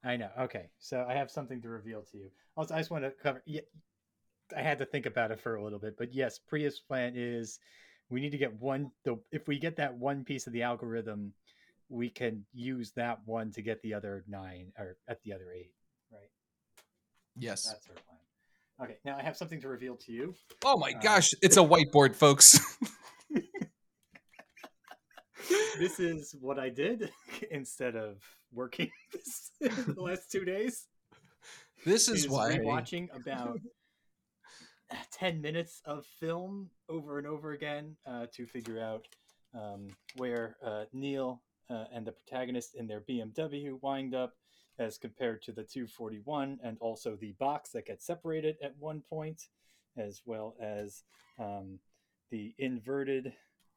I 0.03 0.17
know. 0.17 0.31
Okay, 0.41 0.71
so 0.79 1.05
I 1.07 1.15
have 1.15 1.31
something 1.31 1.61
to 1.63 1.69
reveal 1.69 2.03
to 2.13 2.17
you. 2.17 2.31
Also, 2.57 2.75
I 2.75 2.79
just 2.79 2.91
want 2.91 3.05
to 3.05 3.11
cover. 3.11 3.43
Yeah, 3.45 3.61
I 4.57 4.63
had 4.63 4.79
to 4.79 4.87
think 4.87 5.05
about 5.05 5.31
it 5.31 5.41
for 5.41 5.57
a 5.57 5.63
little 5.63 5.79
bit, 5.79 5.97
but 5.99 6.15
yes, 6.15 6.39
Priya's 6.39 6.81
plan 6.81 7.13
is 7.15 7.59
we 8.11 8.21
need 8.21 8.31
to 8.31 8.39
get 8.39 8.61
one. 8.61 8.91
The 9.05 9.19
if 9.33 9.49
we 9.49 9.59
get 9.59 9.77
that 9.77 9.95
one 9.95 10.25
piece 10.25 10.47
of 10.47 10.53
the 10.53 10.63
algorithm, 10.63 11.33
we 11.89 12.09
can 12.11 12.45
use 12.53 12.93
that 12.93 13.21
one 13.25 13.53
to 13.53 13.63
get 13.63 13.81
the 13.83 13.95
other 13.95 14.25
nine 14.29 14.73
or 14.79 14.97
at 15.09 15.23
the 15.23 15.33
other 15.33 15.53
eight. 15.53 15.73
Right. 16.13 16.31
Yes. 17.39 17.65
That's 17.65 17.89
our 17.89 17.95
plan. 17.95 18.19
Okay, 18.79 18.99
now 19.05 19.17
I 19.17 19.23
have 19.23 19.37
something 19.37 19.61
to 19.63 19.69
reveal 19.69 19.97
to 19.97 20.13
you. 20.13 20.35
Oh 20.65 20.77
my 20.77 20.93
Uh, 20.93 21.01
gosh, 21.01 21.31
it's 21.43 21.57
a 21.57 21.61
whiteboard, 21.61 22.15
folks. 22.15 22.59
This 25.79 26.01
is 26.01 26.35
what 26.41 26.59
I 26.59 26.71
did 26.71 27.11
instead 27.51 27.97
of 27.97 28.17
working 28.53 28.91
this 29.13 29.51
the 29.61 30.01
last 30.01 30.33
two 30.33 30.45
days. 30.45 30.87
This 31.85 32.09
is 32.09 32.29
why 32.29 32.59
watching 32.63 33.09
about 33.15 33.59
10 35.13 35.41
minutes 35.41 35.83
of 35.85 36.05
film 36.21 36.71
over 36.89 37.19
and 37.19 37.27
over 37.27 37.53
again 37.53 37.97
uh, 38.07 38.27
to 38.33 38.47
figure 38.47 38.81
out 38.81 39.07
um, 39.55 39.89
where 40.17 40.57
uh, 40.65 40.85
Neil 40.93 41.43
uh, 41.71 41.85
and 41.93 42.07
the 42.07 42.13
protagonist 42.13 42.75
in 42.75 42.87
their 42.87 43.01
BMW 43.01 43.81
wind 43.83 44.15
up 44.15 44.35
as 44.79 44.99
compared 44.99 45.43
to 45.43 45.53
the 45.53 45.65
241 45.65 46.59
and 46.63 46.77
also 46.81 47.17
the 47.17 47.33
box 47.39 47.71
that 47.71 47.87
gets 47.87 48.07
separated 48.07 48.57
at 48.63 48.75
one 48.79 49.03
point 49.09 49.49
as 49.97 50.21
well 50.27 50.55
as 50.61 51.03
um, 51.39 51.79
the 52.31 52.55
inverted 52.59 53.33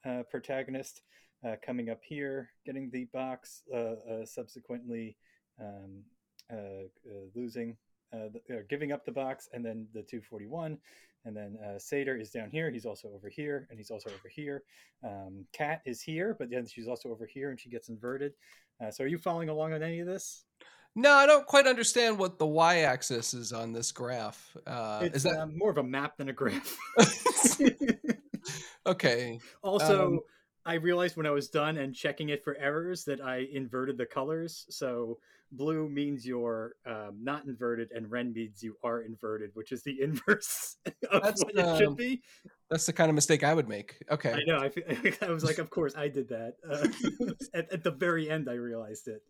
uh, 0.05 0.23
protagonist 0.29 1.01
uh, 1.45 1.55
coming 1.65 1.89
up 1.89 2.01
here 2.03 2.49
getting 2.65 2.89
the 2.91 3.05
box 3.13 3.63
uh, 3.73 4.25
subsequently 4.25 5.15
um, 5.61 6.03
losing 7.33 7.77
uh, 8.13 8.29
the, 8.47 8.57
uh, 8.57 8.59
giving 8.69 8.91
up 8.91 9.05
the 9.05 9.11
box, 9.11 9.49
and 9.53 9.65
then 9.65 9.87
the 9.93 10.01
241, 10.01 10.77
and 11.25 11.35
then 11.35 11.57
uh, 11.65 11.77
Sator 11.77 12.17
is 12.17 12.31
down 12.31 12.49
here. 12.49 12.69
He's 12.71 12.85
also 12.85 13.09
over 13.13 13.29
here, 13.29 13.67
and 13.69 13.77
he's 13.79 13.91
also 13.91 14.09
over 14.09 14.29
here. 14.29 14.63
Um, 15.03 15.45
Kat 15.53 15.81
is 15.85 16.01
here, 16.01 16.35
but 16.37 16.49
then 16.49 16.65
she's 16.65 16.87
also 16.87 17.09
over 17.09 17.25
here, 17.25 17.49
and 17.49 17.59
she 17.59 17.69
gets 17.69 17.89
inverted. 17.89 18.33
Uh, 18.81 18.91
so, 18.91 19.03
are 19.03 19.07
you 19.07 19.17
following 19.17 19.49
along 19.49 19.73
on 19.73 19.83
any 19.83 19.99
of 19.99 20.07
this? 20.07 20.45
No, 20.95 21.13
I 21.13 21.25
don't 21.25 21.45
quite 21.45 21.67
understand 21.67 22.17
what 22.17 22.39
the 22.39 22.47
y-axis 22.47 23.33
is 23.33 23.53
on 23.53 23.73
this 23.73 23.91
graph. 23.91 24.57
Uh, 24.65 25.01
it's 25.03 25.17
is 25.17 25.23
that 25.23 25.39
um, 25.39 25.57
more 25.57 25.69
of 25.69 25.77
a 25.77 25.83
map 25.83 26.17
than 26.17 26.29
a 26.29 26.33
graph. 26.33 26.77
Okay. 28.85 29.39
Also, 29.63 30.07
Um, 30.07 30.19
I 30.69 30.75
realized 30.75 31.17
when 31.17 31.25
I 31.25 31.31
was 31.31 31.49
done 31.49 31.77
and 31.77 31.95
checking 31.95 32.29
it 32.29 32.43
for 32.43 32.55
errors 32.55 33.03
that 33.05 33.19
I 33.19 33.47
inverted 33.51 33.97
the 33.97 34.05
colors. 34.05 34.67
So 34.69 35.17
blue 35.51 35.89
means 35.89 36.27
you're 36.27 36.75
um, 36.85 37.17
not 37.19 37.45
inverted, 37.45 37.89
and 37.91 38.11
red 38.11 38.31
means 38.35 38.61
you 38.61 38.75
are 38.83 39.01
inverted, 39.01 39.49
which 39.55 39.71
is 39.71 39.81
the 39.81 39.99
inverse 40.03 40.77
of 41.11 41.23
That's, 41.23 41.43
what 41.43 41.55
it 41.55 41.65
um, 41.65 41.77
should 41.79 41.97
be. 41.97 42.21
That's 42.69 42.85
the 42.85 42.93
kind 42.93 43.09
of 43.09 43.15
mistake 43.15 43.43
I 43.43 43.55
would 43.55 43.67
make. 43.67 43.95
Okay. 44.11 44.31
I 44.31 44.43
know. 44.45 44.59
I, 44.59 45.13
I 45.25 45.31
was 45.31 45.43
like, 45.43 45.57
of 45.57 45.71
course, 45.71 45.95
I 45.97 46.07
did 46.07 46.29
that. 46.29 46.53
Uh, 46.69 47.33
at, 47.55 47.73
at 47.73 47.83
the 47.83 47.91
very 47.91 48.29
end, 48.29 48.47
I 48.47 48.53
realized 48.53 49.07
it. 49.07 49.23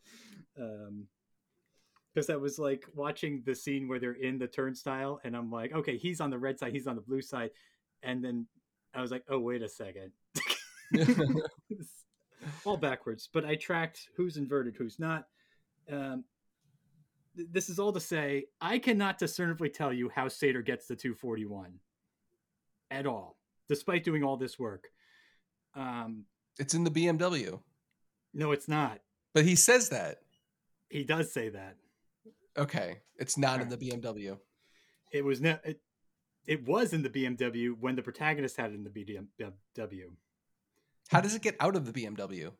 Because 2.13 2.29
I 2.29 2.35
was 2.35 2.59
like 2.59 2.83
watching 2.93 3.43
the 3.45 3.55
scene 3.55 3.87
where 3.87 3.99
they're 3.99 4.11
in 4.11 4.39
the 4.39 4.47
turnstile, 4.47 5.21
and 5.23 5.37
I'm 5.37 5.49
like, 5.49 5.71
okay, 5.71 5.95
he's 5.95 6.19
on 6.19 6.31
the 6.31 6.37
red 6.37 6.59
side, 6.59 6.73
he's 6.73 6.87
on 6.87 6.97
the 6.97 7.01
blue 7.01 7.21
side. 7.21 7.51
And 8.03 8.21
then 8.21 8.45
I 8.93 9.01
was 9.01 9.11
like, 9.11 9.23
oh, 9.29 9.39
wait 9.39 9.61
a 9.61 9.69
second. 9.69 10.11
All 12.65 12.77
backwards. 12.77 13.29
But 13.31 13.45
I 13.45 13.55
tracked 13.55 14.09
who's 14.15 14.37
inverted, 14.37 14.75
who's 14.77 14.99
not. 14.99 15.25
Um, 15.91 16.23
th- 17.35 17.49
this 17.51 17.69
is 17.69 17.79
all 17.79 17.91
to 17.91 17.99
say, 17.99 18.45
I 18.61 18.79
cannot 18.79 19.17
discernibly 19.17 19.69
tell 19.69 19.91
you 19.91 20.09
how 20.13 20.27
Sator 20.27 20.61
gets 20.61 20.87
the 20.87 20.95
241 20.95 21.73
at 22.91 23.05
all, 23.05 23.37
despite 23.67 24.03
doing 24.03 24.23
all 24.23 24.37
this 24.37 24.57
work. 24.57 24.87
Um, 25.75 26.25
it's 26.57 26.73
in 26.73 26.83
the 26.83 26.91
BMW. 26.91 27.59
no, 28.33 28.51
it's 28.51 28.67
not. 28.67 28.99
But 29.33 29.45
he 29.45 29.55
says 29.55 29.89
that. 29.89 30.17
He 30.89 31.03
does 31.03 31.31
say 31.31 31.49
that. 31.49 31.75
Okay. 32.57 32.97
It's 33.17 33.37
not 33.37 33.61
in 33.61 33.69
the 33.69 33.77
BMW. 33.77 34.37
It 35.11 35.23
was 35.23 35.39
ne- 35.41 35.59
it, 35.63 35.81
it 36.47 36.67
was 36.67 36.93
in 36.93 37.03
the 37.03 37.09
BMW 37.09 37.73
when 37.79 37.95
the 37.95 38.01
protagonist 38.01 38.57
had 38.57 38.71
it 38.71 38.75
in 38.75 38.83
the 38.83 38.89
BMW. 38.89 40.07
How 41.09 41.21
does 41.21 41.35
it 41.35 41.41
get 41.41 41.55
out 41.59 41.75
of 41.75 41.91
the 41.91 41.91
BMW? 41.91 42.51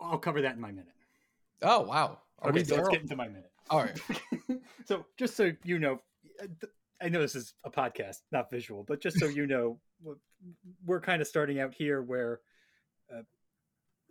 I'll 0.00 0.18
cover 0.18 0.42
that 0.42 0.54
in 0.54 0.60
my 0.60 0.70
minute. 0.70 0.94
Oh, 1.62 1.80
wow. 1.80 2.18
Are 2.38 2.50
okay, 2.50 2.64
so 2.64 2.76
let's 2.76 2.88
get 2.88 3.02
into 3.02 3.16
my 3.16 3.26
minute. 3.26 3.50
All 3.68 3.82
right. 3.82 4.00
so 4.86 5.04
just 5.18 5.36
so 5.36 5.52
you 5.64 5.78
know, 5.78 6.00
I 7.02 7.08
know 7.08 7.20
this 7.20 7.34
is 7.34 7.54
a 7.64 7.70
podcast, 7.70 8.18
not 8.30 8.50
visual, 8.50 8.84
but 8.86 9.00
just 9.00 9.18
so 9.18 9.26
you 9.26 9.46
know, 9.46 9.78
we're 10.86 11.00
kind 11.00 11.20
of 11.20 11.28
starting 11.28 11.60
out 11.60 11.74
here 11.74 12.00
where, 12.00 12.40
uh, 13.12 13.22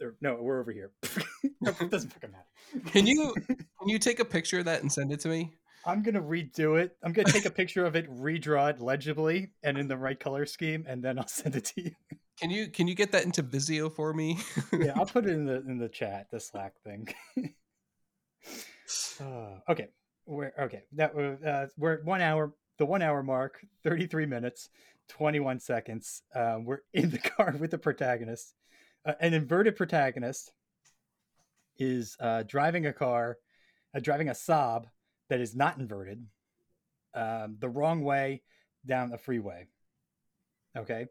or 0.01 0.15
no, 0.21 0.35
we're 0.35 0.59
over 0.59 0.71
here. 0.71 0.91
It 1.61 1.91
doesn't 1.91 2.13
fucking 2.13 2.31
matter. 2.31 2.89
Can 2.91 3.05
you 3.05 3.33
can 3.45 3.89
you 3.89 3.99
take 3.99 4.19
a 4.21 4.25
picture 4.25 4.59
of 4.59 4.65
that 4.65 4.81
and 4.81 4.91
send 4.91 5.11
it 5.11 5.19
to 5.21 5.27
me? 5.27 5.51
I'm 5.85 6.01
gonna 6.01 6.21
redo 6.21 6.79
it. 6.79 6.95
I'm 7.03 7.11
gonna 7.11 7.29
take 7.29 7.45
a 7.45 7.51
picture 7.51 7.85
of 7.85 7.97
it, 7.97 8.09
redraw 8.09 8.69
it 8.69 8.79
legibly 8.79 9.51
and 9.61 9.77
in 9.77 9.89
the 9.89 9.97
right 9.97 10.17
color 10.17 10.45
scheme, 10.45 10.85
and 10.87 11.03
then 11.03 11.19
I'll 11.19 11.27
send 11.27 11.57
it 11.57 11.65
to 11.65 11.81
you. 11.81 11.91
Can 12.39 12.49
you 12.49 12.67
can 12.69 12.87
you 12.87 12.95
get 12.95 13.11
that 13.11 13.25
into 13.25 13.41
Visio 13.41 13.89
for 13.89 14.13
me? 14.13 14.39
yeah, 14.71 14.93
I'll 14.95 15.05
put 15.05 15.25
it 15.25 15.31
in 15.31 15.45
the 15.47 15.57
in 15.67 15.77
the 15.77 15.89
chat, 15.89 16.27
the 16.31 16.39
Slack 16.39 16.73
thing. 16.83 17.07
Uh, 19.21 19.59
okay, 19.69 19.89
we're 20.25 20.53
okay. 20.57 20.83
That 20.93 21.13
was 21.13 21.41
uh, 21.43 21.67
we're 21.77 22.01
one 22.03 22.21
hour, 22.21 22.53
the 22.77 22.85
one 22.85 23.01
hour 23.01 23.21
mark, 23.21 23.59
thirty 23.83 24.07
three 24.07 24.25
minutes, 24.25 24.69
twenty 25.07 25.39
one 25.39 25.59
seconds. 25.59 26.23
Um, 26.33 26.65
we're 26.65 26.79
in 26.93 27.09
the 27.09 27.17
car 27.37 27.55
with 27.59 27.71
the 27.71 27.77
protagonist. 27.77 28.55
Uh, 29.05 29.13
an 29.19 29.33
inverted 29.33 29.75
protagonist 29.75 30.53
is 31.77 32.15
uh, 32.19 32.43
driving 32.47 32.85
a 32.85 32.93
car, 32.93 33.37
uh, 33.93 33.99
driving 33.99 34.29
a 34.29 34.33
Saab 34.33 34.85
that 35.29 35.41
is 35.41 35.55
not 35.55 35.77
inverted, 35.77 36.25
um, 37.13 37.57
the 37.59 37.69
wrong 37.69 38.01
way 38.01 38.41
down 38.85 39.09
the 39.09 39.17
freeway. 39.17 39.67
Okay. 40.77 41.07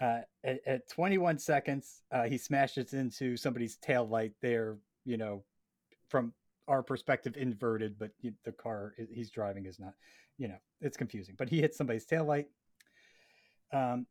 Uh, 0.00 0.20
at, 0.44 0.60
at 0.66 0.88
21 0.88 1.38
seconds, 1.38 2.02
uh, 2.12 2.24
he 2.24 2.38
smashes 2.38 2.92
into 2.92 3.36
somebody's 3.36 3.76
tail 3.76 4.06
light. 4.06 4.32
They're, 4.40 4.76
you 5.04 5.16
know, 5.16 5.42
from 6.08 6.32
our 6.68 6.82
perspective, 6.82 7.36
inverted, 7.36 7.98
but 7.98 8.10
the 8.44 8.52
car 8.52 8.94
he's 9.10 9.30
driving 9.30 9.66
is 9.66 9.80
not, 9.80 9.94
you 10.36 10.48
know, 10.48 10.58
it's 10.80 10.96
confusing. 10.96 11.34
But 11.36 11.48
he 11.48 11.60
hits 11.60 11.76
somebody's 11.76 12.06
tail 12.06 12.24
light. 12.24 12.46
Um. 13.72 14.06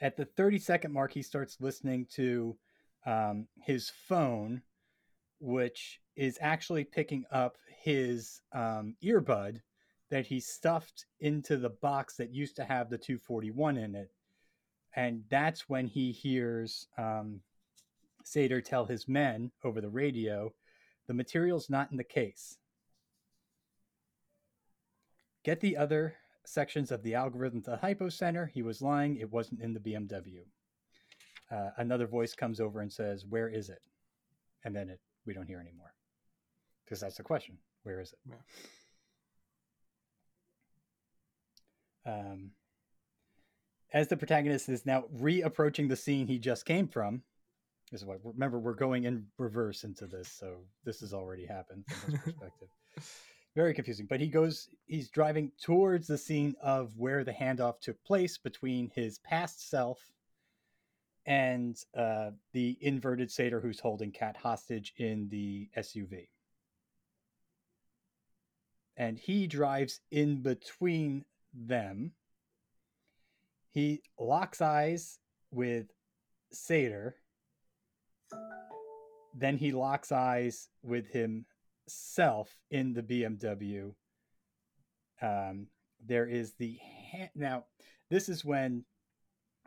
At 0.00 0.16
the 0.16 0.24
30 0.24 0.58
second 0.58 0.92
mark, 0.92 1.12
he 1.12 1.22
starts 1.22 1.60
listening 1.60 2.06
to 2.14 2.56
um, 3.04 3.48
his 3.62 3.90
phone, 3.90 4.62
which 5.40 6.00
is 6.18 6.36
actually 6.40 6.82
picking 6.82 7.24
up 7.30 7.56
his 7.80 8.40
um, 8.52 8.96
earbud 9.02 9.60
that 10.10 10.26
he 10.26 10.40
stuffed 10.40 11.06
into 11.20 11.56
the 11.56 11.70
box 11.70 12.16
that 12.16 12.34
used 12.34 12.56
to 12.56 12.64
have 12.64 12.90
the 12.90 12.98
241 12.98 13.76
in 13.76 13.94
it. 13.94 14.10
And 14.96 15.22
that's 15.30 15.68
when 15.68 15.86
he 15.86 16.10
hears 16.10 16.88
um, 16.98 17.40
tell 18.64 18.84
his 18.84 19.06
men 19.06 19.52
over 19.64 19.80
the 19.80 19.88
radio 19.88 20.52
the 21.06 21.14
material's 21.14 21.70
not 21.70 21.90
in 21.90 21.96
the 21.96 22.04
case. 22.04 22.58
Get 25.44 25.60
the 25.60 25.78
other 25.78 26.14
sections 26.44 26.90
of 26.90 27.02
the 27.02 27.14
algorithm 27.14 27.62
to 27.62 27.70
the 27.70 27.76
hypo 27.78 28.10
center. 28.10 28.50
He 28.52 28.62
was 28.62 28.82
lying. 28.82 29.16
It 29.16 29.30
wasn't 29.30 29.62
in 29.62 29.72
the 29.72 29.80
BMW. 29.80 30.42
Uh, 31.50 31.70
another 31.78 32.06
voice 32.06 32.34
comes 32.34 32.60
over 32.60 32.80
and 32.80 32.92
says, 32.92 33.24
Where 33.24 33.48
is 33.48 33.70
it? 33.70 33.80
And 34.64 34.76
then 34.76 34.90
it, 34.90 35.00
we 35.24 35.32
don't 35.32 35.46
hear 35.46 35.60
anymore. 35.60 35.94
Because 36.88 37.00
that's 37.00 37.18
the 37.18 37.22
question. 37.22 37.58
Where 37.82 38.00
is 38.00 38.14
it? 38.14 38.18
Um, 42.06 42.52
as 43.92 44.08
the 44.08 44.16
protagonist 44.16 44.70
is 44.70 44.86
now 44.86 45.04
re-approaching 45.12 45.88
the 45.88 45.96
scene 45.96 46.26
he 46.26 46.38
just 46.38 46.64
came 46.64 46.88
from, 46.88 47.22
this 47.92 48.00
is 48.00 48.06
what 48.06 48.20
remember 48.24 48.58
we're 48.58 48.72
going 48.72 49.04
in 49.04 49.26
reverse 49.36 49.84
into 49.84 50.06
this, 50.06 50.32
so 50.32 50.60
this 50.84 51.00
has 51.00 51.12
already 51.12 51.44
happened 51.44 51.84
from 51.88 52.12
his 52.12 52.20
perspective. 52.24 52.68
Very 53.54 53.74
confusing, 53.74 54.06
but 54.08 54.20
he 54.20 54.28
goes, 54.28 54.70
he's 54.86 55.10
driving 55.10 55.52
towards 55.60 56.06
the 56.06 56.16
scene 56.16 56.54
of 56.62 56.96
where 56.96 57.22
the 57.22 57.32
handoff 57.32 57.80
took 57.80 58.02
place 58.02 58.38
between 58.38 58.90
his 58.94 59.18
past 59.18 59.68
self 59.68 60.00
and 61.26 61.76
uh, 61.94 62.30
the 62.54 62.78
inverted 62.80 63.30
Sator 63.30 63.60
who's 63.60 63.80
holding 63.80 64.10
Kat 64.10 64.38
hostage 64.38 64.94
in 64.96 65.28
the 65.28 65.68
SUV. 65.76 66.28
And 68.98 69.16
he 69.16 69.46
drives 69.46 70.00
in 70.10 70.42
between 70.42 71.24
them. 71.54 72.12
He 73.70 74.02
locks 74.18 74.60
eyes 74.60 75.18
with 75.52 75.86
Sator. 76.52 77.14
Then 79.34 79.56
he 79.56 79.70
locks 79.70 80.10
eyes 80.10 80.68
with 80.82 81.06
himself 81.10 82.52
in 82.72 82.92
the 82.92 83.02
BMW. 83.02 83.92
Um, 85.22 85.68
there 86.04 86.26
is 86.26 86.54
the 86.54 86.78
ha- 87.12 87.30
now. 87.36 87.64
This 88.10 88.28
is 88.28 88.44
when 88.44 88.84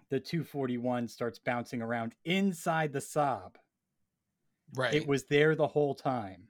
the 0.09 0.19
241 0.19 1.07
starts 1.07 1.39
bouncing 1.39 1.81
around 1.81 2.13
inside 2.25 2.91
the 2.91 2.99
Saab. 2.99 3.55
Right. 4.75 4.93
It 4.93 5.07
was 5.07 5.25
there 5.25 5.55
the 5.55 5.67
whole 5.67 5.95
time. 5.95 6.47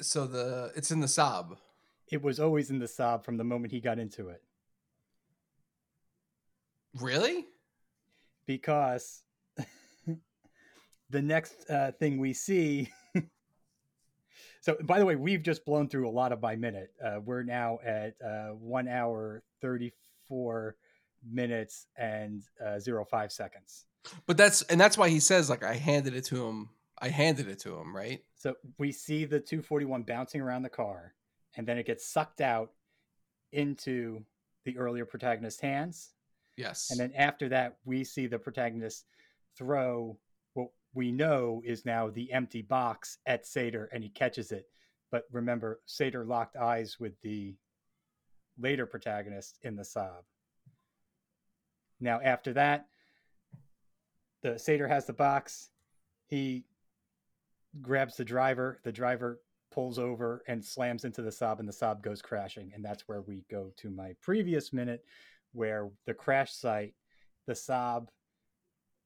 So 0.00 0.26
the 0.26 0.72
it's 0.76 0.90
in 0.90 1.00
the 1.00 1.06
Saab. 1.06 1.56
It 2.10 2.22
was 2.22 2.40
always 2.40 2.70
in 2.70 2.78
the 2.78 2.86
Saab 2.86 3.24
from 3.24 3.36
the 3.36 3.44
moment 3.44 3.72
he 3.72 3.80
got 3.80 3.98
into 3.98 4.28
it. 4.28 4.42
Really? 7.00 7.46
because 8.46 9.22
the 11.10 11.22
next 11.22 11.68
uh, 11.70 11.92
thing 11.92 12.18
we 12.18 12.32
see. 12.32 12.88
so, 14.60 14.76
by 14.82 14.98
the 14.98 15.06
way, 15.06 15.16
we've 15.16 15.42
just 15.42 15.64
blown 15.64 15.88
through 15.88 16.08
a 16.08 16.10
lot 16.10 16.32
of 16.32 16.40
by 16.40 16.56
minute. 16.56 16.92
Uh, 17.02 17.20
we're 17.24 17.42
now 17.42 17.78
at 17.84 18.14
uh, 18.24 18.48
one 18.48 18.88
hour, 18.88 19.42
34 19.60 20.76
minutes, 21.30 21.86
and 21.96 22.42
uh, 22.64 22.78
zero 22.78 23.04
five 23.04 23.32
seconds. 23.32 23.86
But 24.26 24.36
that's 24.36 24.62
and 24.62 24.80
that's 24.80 24.98
why 24.98 25.08
he 25.08 25.20
says 25.20 25.48
like 25.48 25.62
I 25.62 25.74
handed 25.74 26.14
it 26.14 26.24
to 26.26 26.46
him. 26.46 26.70
I 27.02 27.08
handed 27.08 27.48
it 27.48 27.58
to 27.60 27.76
him, 27.76 27.94
right? 27.94 28.22
So, 28.36 28.54
we 28.78 28.92
see 28.92 29.24
the 29.24 29.40
241 29.40 30.04
bouncing 30.04 30.40
around 30.40 30.62
the 30.62 30.68
car, 30.70 31.14
and 31.56 31.66
then 31.66 31.76
it 31.76 31.86
gets 31.86 32.06
sucked 32.06 32.40
out 32.40 32.70
into 33.52 34.24
the 34.64 34.78
earlier 34.78 35.04
protagonist's 35.04 35.60
hands. 35.60 36.14
Yes. 36.56 36.90
And 36.90 37.00
then 37.00 37.12
after 37.16 37.48
that, 37.48 37.78
we 37.84 38.04
see 38.04 38.26
the 38.26 38.38
protagonist 38.38 39.06
throw 39.56 40.18
what 40.54 40.68
we 40.94 41.12
know 41.12 41.62
is 41.64 41.84
now 41.84 42.10
the 42.10 42.32
empty 42.32 42.62
box 42.62 43.18
at 43.26 43.46
Sator 43.46 43.88
and 43.92 44.02
he 44.02 44.10
catches 44.10 44.52
it. 44.52 44.66
But 45.10 45.24
remember, 45.30 45.80
Sator 45.86 46.24
locked 46.24 46.56
eyes 46.56 46.98
with 46.98 47.20
the 47.22 47.54
later 48.58 48.86
protagonist 48.86 49.58
in 49.62 49.76
the 49.76 49.82
Saab. 49.82 50.24
Now, 52.00 52.20
after 52.22 52.52
that, 52.54 52.86
the 54.42 54.58
Sator 54.58 54.88
has 54.88 55.06
the 55.06 55.12
box. 55.12 55.70
He 56.26 56.64
grabs 57.80 58.16
the 58.16 58.24
driver. 58.24 58.80
The 58.84 58.92
driver 58.92 59.40
pulls 59.70 59.98
over 59.98 60.42
and 60.48 60.62
slams 60.64 61.04
into 61.04 61.22
the 61.22 61.30
Saab, 61.30 61.58
and 61.58 61.68
the 61.68 61.72
Saab 61.72 62.02
goes 62.02 62.20
crashing. 62.20 62.70
And 62.74 62.84
that's 62.84 63.08
where 63.08 63.22
we 63.22 63.44
go 63.50 63.70
to 63.78 63.90
my 63.90 64.14
previous 64.20 64.72
minute, 64.72 65.04
where 65.52 65.90
the 66.06 66.14
crash 66.14 66.52
site, 66.52 66.94
the 67.46 67.54
Saab 67.54 68.08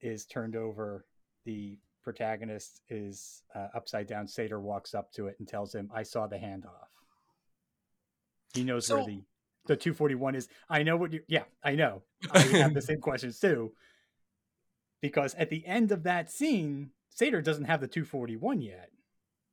is 0.01 0.27
turned 0.27 0.57
over. 0.57 1.07
The 1.45 1.79
protagonist 2.03 2.81
is 2.89 3.43
uh, 3.55 3.69
upside 3.75 4.07
down. 4.07 4.27
Sator 4.27 4.61
walks 4.61 4.95
up 4.95 5.13
to 5.13 5.27
it 5.29 5.37
and 5.39 5.47
tells 5.47 5.75
him, 5.75 5.91
"I 5.95 6.03
saw 6.03 6.27
the 6.27 6.37
handoff." 6.37 6.89
He 8.55 8.65
knows 8.65 8.87
So- 8.87 8.97
where 8.97 9.07
the 9.07 9.23
the 9.67 9.77
241 9.77 10.37
is. 10.37 10.49
I 10.69 10.85
know 10.85 10.97
what 10.97 11.13
you. 11.13 11.23
Yeah, 11.27 11.43
I 11.63 11.75
know. 11.75 12.03
I 12.31 12.39
have 12.39 12.73
the 12.73 12.81
same 12.81 13.01
questions 13.01 13.41
too. 13.41 13.73
Because 15.03 15.35
at 15.35 15.51
the 15.51 15.67
end 15.67 15.91
of 15.91 16.05
that 16.05 16.31
scene, 16.31 16.91
Sator 17.17 17.43
doesn't 17.43 17.65
have 17.65 17.81
the 17.81 17.89
241 17.89 18.63
yet. 18.63 18.91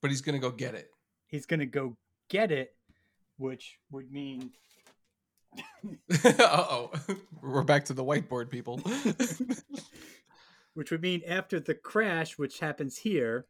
But 0.01 0.11
he's 0.11 0.21
gonna 0.21 0.39
go 0.39 0.51
get 0.51 0.75
it. 0.75 0.89
He's 1.33 1.47
going 1.47 1.61
to 1.61 1.65
go 1.65 1.97
get 2.29 2.51
it, 2.51 2.75
which 3.37 3.79
would 3.89 4.11
mean 4.11 4.51
uh 6.23 6.43
oh. 6.47 6.91
We're 7.41 7.63
back 7.63 7.85
to 7.85 7.93
the 7.93 8.03
whiteboard, 8.03 8.51
people. 8.51 8.77
which 10.75 10.91
would 10.91 11.01
mean 11.01 11.23
after 11.27 11.59
the 11.59 11.73
crash, 11.73 12.37
which 12.37 12.59
happens 12.59 12.97
here, 12.97 13.47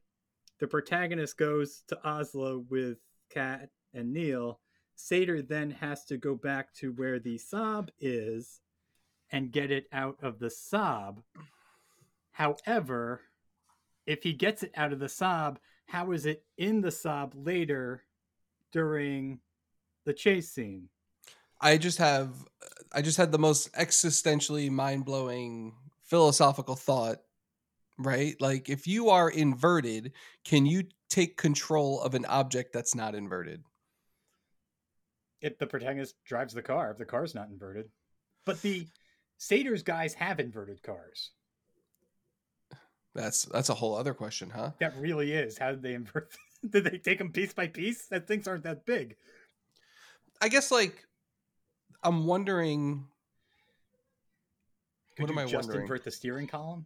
the 0.62 0.68
protagonist 0.68 1.38
goes 1.38 1.84
to 1.90 2.00
Oslo 2.08 2.64
with 2.70 3.00
Kat 3.30 3.68
and 3.94 4.14
Neil. 4.14 4.62
Sator 4.96 5.42
then 5.42 5.72
has 5.72 6.06
to 6.06 6.16
go 6.16 6.36
back 6.36 6.74
to 6.76 6.94
where 6.94 7.20
the 7.20 7.38
Saab 7.38 7.90
is 8.00 8.62
and 9.30 9.52
get 9.52 9.72
it 9.72 9.88
out 9.92 10.18
of 10.22 10.40
the 10.40 10.48
Saab. 10.48 11.18
However, 12.32 13.24
if 14.06 14.24
he 14.24 14.34
gets 14.34 14.64
it 14.64 14.72
out 14.76 14.94
of 14.94 15.00
the 15.00 15.08
Saab, 15.08 15.58
how 15.86 16.12
is 16.12 16.26
it 16.26 16.44
in 16.58 16.82
the 16.82 16.90
Saab 16.90 17.32
later 17.36 18.04
during 18.72 19.40
the 20.06 20.14
chase 20.14 20.50
scene? 20.50 20.90
I 21.62 21.78
just 21.78 21.98
have 21.98 22.34
I 22.92 23.02
just 23.02 23.18
had 23.18 23.32
the 23.32 23.40
most 23.40 23.72
existentially 23.74 24.70
mind-blowing 24.70 25.74
philosophical 26.04 26.76
thought, 26.76 27.20
right? 27.98 28.36
Like 28.42 28.70
if 28.70 28.88
you 28.88 29.10
are 29.10 29.30
inverted, 29.30 30.12
can 30.44 30.66
you 30.66 30.84
take 31.10 31.38
control 31.38 32.02
of 32.02 32.16
an 32.16 32.26
object 32.26 32.74
that's 32.74 32.96
not 32.96 33.16
inverted? 33.16 33.64
If 35.42 35.58
the 35.58 35.68
protagonist 35.68 36.16
drives 36.26 36.54
the 36.54 36.62
car, 36.62 36.92
if 36.92 36.98
the 36.98 37.06
car's 37.06 37.36
not 37.36 37.50
inverted. 37.50 37.90
But 38.46 38.62
the 38.62 38.88
Sator's 39.38 39.84
guys 39.84 40.14
have 40.16 40.40
inverted 40.40 40.82
cars. 40.84 41.32
That's 43.16 43.46
that's 43.46 43.70
a 43.70 43.74
whole 43.74 43.96
other 43.96 44.14
question, 44.14 44.50
huh? 44.50 44.72
That 44.80 44.96
really 44.98 45.34
is. 45.34 45.58
How 45.58 45.72
did 45.72 45.84
they 45.84 45.94
invert? 45.94 46.32
did 46.70 46.86
they 46.86 46.98
take 46.98 47.20
them 47.20 47.32
piece 47.32 47.54
by 47.54 47.68
piece? 47.68 48.08
That 48.08 48.28
things 48.28 48.48
aren't 48.48 48.64
that 48.64 48.86
big. 48.86 49.16
I 50.42 50.50
guess 50.50 50.72
like 50.72 51.06
I'm 52.04 52.26
wondering 52.26 53.06
Could 55.16 55.24
What 55.24 55.32
am 55.32 55.38
I 55.38 55.44
just 55.44 55.68
wondering? 55.68 55.82
invert 55.84 56.04
the 56.04 56.12
steering 56.12 56.48
column? 56.48 56.86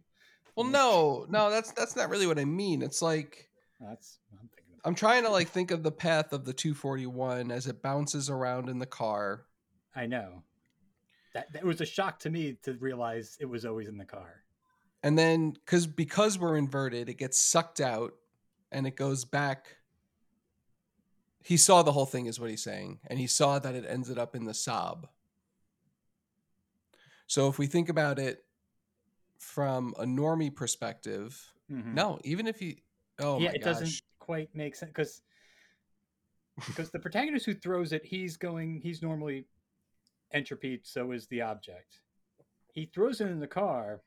Well, 0.54 0.66
mm. 0.66 0.72
no, 0.72 1.26
no, 1.28 1.50
that's 1.50 1.72
that's 1.72 1.96
not 1.96 2.10
really 2.10 2.26
what 2.26 2.38
I 2.38 2.44
mean. 2.44 2.82
It's 2.82 3.00
like 3.00 3.48
That's 3.80 4.18
I'm 4.32 4.48
thinking. 4.48 4.74
I'm 4.84 4.94
trying 4.94 5.22
to 5.24 5.30
like 5.30 5.48
think 5.48 5.70
of 5.70 5.82
the 5.82 5.92
path 5.92 6.32
of 6.32 6.44
the 6.44 6.52
241 6.52 7.50
as 7.50 7.66
it 7.66 7.82
bounces 7.82 8.28
around 8.28 8.68
in 8.68 8.78
the 8.78 8.86
car. 8.86 9.46
I 9.96 10.06
know. 10.06 10.42
That 11.32 11.52
that 11.54 11.64
was 11.64 11.80
a 11.80 11.86
shock 11.86 12.18
to 12.20 12.30
me 12.30 12.58
to 12.64 12.74
realize 12.74 13.38
it 13.40 13.46
was 13.46 13.64
always 13.64 13.88
in 13.88 13.96
the 13.96 14.04
car. 14.04 14.42
And 15.02 15.18
then 15.18 15.56
cuz 15.66 15.86
because 15.86 16.38
we're 16.38 16.56
inverted, 16.56 17.08
it 17.08 17.14
gets 17.14 17.38
sucked 17.38 17.80
out 17.80 18.14
and 18.72 18.86
it 18.86 18.96
goes 18.96 19.24
back 19.24 19.76
he 21.40 21.56
saw 21.56 21.82
the 21.82 21.92
whole 21.92 22.04
thing 22.04 22.26
is 22.26 22.38
what 22.38 22.50
he's 22.50 22.62
saying 22.62 22.98
and 23.06 23.18
he 23.18 23.26
saw 23.26 23.58
that 23.58 23.74
it 23.74 23.84
ended 23.88 24.18
up 24.18 24.34
in 24.34 24.44
the 24.44 24.52
Saab. 24.52 25.04
So 27.26 27.48
if 27.48 27.58
we 27.58 27.66
think 27.66 27.88
about 27.88 28.18
it 28.18 28.44
from 29.38 29.94
a 29.98 30.04
normie 30.04 30.54
perspective, 30.54 31.54
Mhm. 31.70 31.94
no, 31.94 32.18
even 32.24 32.46
if 32.46 32.60
you 32.60 32.76
oh 33.18 33.40
yeah, 33.40 33.52
it 33.52 33.62
doesn't 33.62 34.02
quite 34.18 34.54
make 34.54 34.74
sense 34.76 34.90
because 34.90 35.22
because 36.66 36.90
the 36.90 36.98
protagonist 36.98 37.46
who 37.46 37.54
throws 37.54 37.92
it, 37.92 38.04
he's 38.04 38.36
going, 38.36 38.80
he's 38.80 39.00
normally 39.00 39.46
entropy. 40.32 40.80
So 40.82 41.12
is 41.12 41.28
the 41.28 41.40
object. 41.40 42.00
He 42.74 42.86
throws 42.86 43.20
it 43.20 43.28
in 43.28 43.38
the 43.38 43.46
car. 43.46 44.02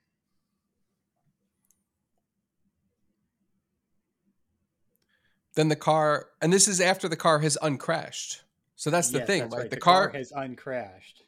Then 5.55 5.67
the 5.67 5.75
car 5.75 6.27
and 6.41 6.51
this 6.51 6.67
is 6.67 6.79
after 6.81 7.07
the 7.07 7.15
car 7.15 7.39
has 7.39 7.57
uncrashed. 7.61 8.41
So 8.75 8.89
that's 8.89 9.09
the 9.09 9.19
Yes, 9.19 9.27
thing 9.27 9.41
that's 9.43 9.55
right? 9.55 9.69
the, 9.69 9.75
The 9.75 9.81
car, 9.81 10.09
has 10.09 10.31
uncrashed. 10.31 11.23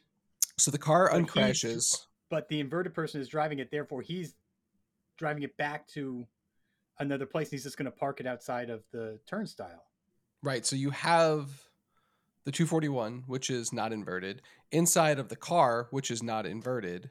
so 0.58 0.70
the 0.70 0.78
car 0.78 1.08
But 1.10 1.18
uncrashes. 1.18 2.06
but 2.30 2.48
the 2.48 2.60
inverted 2.60 2.94
person 2.94 3.20
is 3.20 3.28
driving 3.28 3.58
it 3.60 3.70
therefore 3.70 4.02
he's 4.02 4.34
driving 5.16 5.42
it 5.44 5.56
back 5.56 5.86
to 5.88 6.26
another 6.98 7.26
place 7.26 7.50
he's 7.50 7.62
just 7.62 7.76
going 7.76 7.84
to 7.86 7.90
park 7.96 8.20
it 8.20 8.26
outside 8.26 8.70
of 8.70 8.82
the 8.92 9.18
turnstile. 9.26 9.84
Right 10.42 10.64
so 10.66 10.74
you 10.76 10.90
have 10.90 11.50
the 12.44 12.52
241 12.52 13.24
which 13.26 13.50
is 13.50 13.72
not 13.72 13.92
inverted 13.92 14.42
inside 14.72 15.18
of 15.18 15.28
the 15.28 15.36
car 15.36 15.86
which 15.90 16.10
is 16.10 16.22
not 16.22 16.46
inverted. 16.46 17.10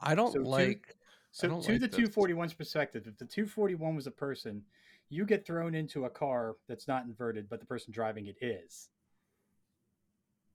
I 0.00 0.14
don't 0.14 0.32
So 0.32 0.40
like 0.40 0.94
so 1.36 1.48
to 1.48 1.72
like 1.72 1.80
the 1.80 1.86
this. 1.86 2.08
241's 2.08 2.54
perspective 2.54 3.06
if 3.06 3.18
the 3.18 3.26
241 3.26 3.94
was 3.94 4.06
a 4.06 4.10
person 4.10 4.62
you 5.10 5.26
get 5.26 5.46
thrown 5.46 5.74
into 5.74 6.06
a 6.06 6.10
car 6.10 6.56
that's 6.66 6.88
not 6.88 7.04
inverted 7.04 7.46
but 7.50 7.60
the 7.60 7.66
person 7.66 7.92
driving 7.92 8.26
it 8.26 8.36
is. 8.40 8.88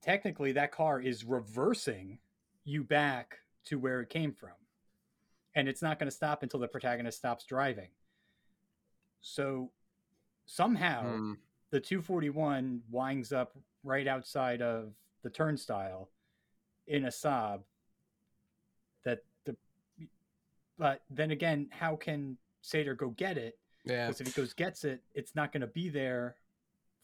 Technically 0.02 0.52
that 0.54 0.72
car 0.72 1.00
is 1.00 1.24
reversing 1.24 2.18
you 2.64 2.84
back 2.84 3.38
to 3.66 3.78
where 3.78 4.02
it 4.02 4.10
came 4.10 4.34
from. 4.34 4.50
And 5.54 5.68
it's 5.68 5.84
not 5.84 6.00
going 6.00 6.10
to 6.10 6.16
stop 6.16 6.42
until 6.42 6.60
the 6.60 6.68
protagonist 6.68 7.20
stops 7.20 7.46
driving. 7.46 7.90
So 9.22 9.70
somehow 10.48 11.04
hmm, 11.04 11.34
the 11.70 11.80
241 11.80 12.82
winds 12.90 13.32
up 13.32 13.56
right 13.84 14.08
outside 14.08 14.64
of 14.64 14.94
the 15.22 15.30
turnstile 15.30 16.10
in 16.88 17.06
a 17.06 17.10
Saab 17.10 17.62
that 19.06 19.20
but 20.82 21.04
then 21.12 21.30
again 21.30 21.68
how 21.70 21.96
can 21.96 22.38
Sator 22.62 22.96
go 22.96 23.10
get 23.12 23.38
it? 23.38 23.58
Yeah. 23.86 24.08
Because 24.08 24.22
if 24.22 24.28
he 24.28 24.34
goes 24.34 24.54
gets 24.54 24.84
it 24.84 25.02
it's 25.14 25.36
not 25.36 25.54
going 25.54 25.62
to 25.62 25.68
be 25.68 25.90
there 25.90 26.36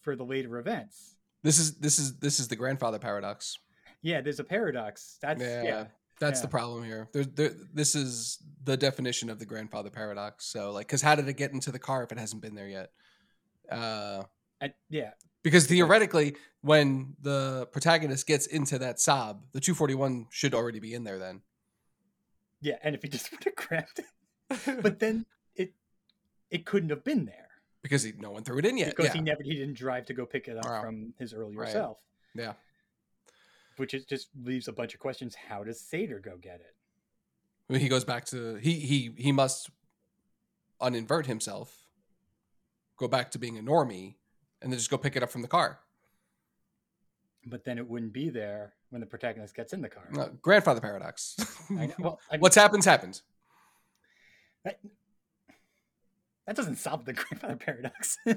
for 0.02 0.16
the 0.16 0.26
later 0.26 0.58
events. 0.58 1.16
This 1.44 1.60
is 1.60 1.76
this 1.76 2.00
is 2.00 2.18
this 2.18 2.40
is 2.40 2.48
the 2.48 2.56
grandfather 2.56 2.98
paradox. 2.98 3.60
Yeah 4.02 4.20
there's 4.22 4.40
a 4.40 4.44
paradox. 4.44 5.20
That's 5.22 5.42
yeah, 5.42 5.64
yeah, 5.64 5.86
that's 6.20 6.42
the 6.42 6.48
problem 6.48 6.84
here. 6.84 7.08
There, 7.14 7.24
there 7.24 7.52
this 7.72 7.94
is 7.94 8.40
the 8.64 8.76
definition 8.76 9.30
of 9.30 9.38
the 9.38 9.46
grandfather 9.46 9.92
paradox. 9.92 10.46
So 10.48 10.72
like 10.72 10.88
because 10.88 11.04
how 11.04 11.14
did 11.14 11.28
it 11.30 11.38
get 11.38 11.52
into 11.52 11.72
the 11.72 11.80
car 11.80 12.04
if 12.04 12.12
it 12.12 12.18
hasn't 12.18 12.42
been 12.42 12.56
there 12.56 12.68
yet? 12.68 12.90
Uh 13.72 14.24
I- 14.60 14.74
yeah. 14.90 15.12
Because 15.44 15.68
theoretically, 15.68 16.36
when 16.62 17.14
the 17.22 17.68
protagonist 17.72 18.26
gets 18.28 18.48
into 18.48 18.80
that 18.80 18.98
Saab, 18.98 19.38
the 19.54 19.62
241 19.62 20.26
should 20.30 20.54
already 20.54 20.80
be 20.80 20.94
in 20.94 21.04
there 21.04 21.20
then. 21.20 21.42
Yeah 22.62 22.78
and 22.84 22.96
if 22.96 23.02
he 23.02 23.10
just 23.18 23.32
would 23.32 23.44
have 23.44 23.56
grabbed 23.56 24.00
it 24.00 24.82
but 24.84 25.00
then 25.04 25.26
it 25.56 25.74
it 26.50 26.66
couldn't 26.66 26.90
have 26.90 27.04
been 27.04 27.26
there 27.26 27.48
because 27.84 28.04
he, 28.04 28.14
no 28.18 28.32
one 28.32 28.44
threw 28.44 28.58
it 28.58 28.66
in 28.66 28.78
yet. 28.78 28.90
because 28.90 29.06
yeah. 29.08 29.14
he 29.14 29.22
never 29.22 29.44
he 29.44 29.56
didn't 29.56 29.76
drive 29.78 30.06
to 30.08 30.14
go 30.14 30.26
pick 30.26 30.48
it 30.48 30.58
up 30.58 30.66
Wow. 30.66 30.82
from 30.82 31.14
his 31.20 31.34
earlier 31.34 31.60
Right. 31.60 31.72
self 31.72 31.98
yeah. 32.36 32.54
which 33.78 33.94
is 33.94 34.06
just 34.06 34.30
leaves 34.44 34.68
a 34.68 34.74
bunch 34.74 34.94
of 34.94 35.00
questions. 35.00 35.36
How 35.36 35.64
does 35.64 35.80
Sator 35.80 36.20
go 36.20 36.38
get 36.38 36.56
it? 36.62 36.76
When 37.68 37.80
he 37.80 37.90
goes 37.90 38.04
back 38.06 38.26
to 38.26 38.56
he 38.56 38.74
he 38.80 39.12
he 39.18 39.32
must 39.32 39.70
uninvert 40.82 41.26
himself, 41.26 41.76
go 42.98 43.08
back 43.08 43.32
to 43.32 43.40
being 43.40 43.58
a 43.58 43.62
normie, 43.62 44.16
and 44.62 44.72
then 44.72 44.78
just 44.80 44.90
go 44.90 44.98
pick 44.98 45.16
it 45.16 45.24
up 45.24 45.30
from 45.30 45.42
the 45.42 45.48
car. 45.48 45.80
But 47.46 47.66
then 47.66 47.78
it 47.78 47.88
wouldn't 47.88 48.14
be 48.14 48.30
there 48.30 48.74
when 48.90 49.02
the 49.02 49.06
protagonist 49.08 49.56
gets 49.56 49.74
in 49.74 49.82
the 49.82 49.90
car. 49.90 50.08
Uh, 50.18 50.30
grandfather 50.42 50.82
paradox. 50.82 51.36
I 51.70 51.88
know, 51.88 51.94
well, 52.00 52.20
I 52.32 52.34
mean, 52.36 52.42
What's 52.42 52.56
happens 52.56 52.86
happens. 52.86 53.24
that, 54.64 54.80
that 56.46 56.56
doesn't 56.56 56.78
solve 56.78 57.06
the 57.06 57.14
grandfather 57.14 57.56
paradox. 57.58 58.18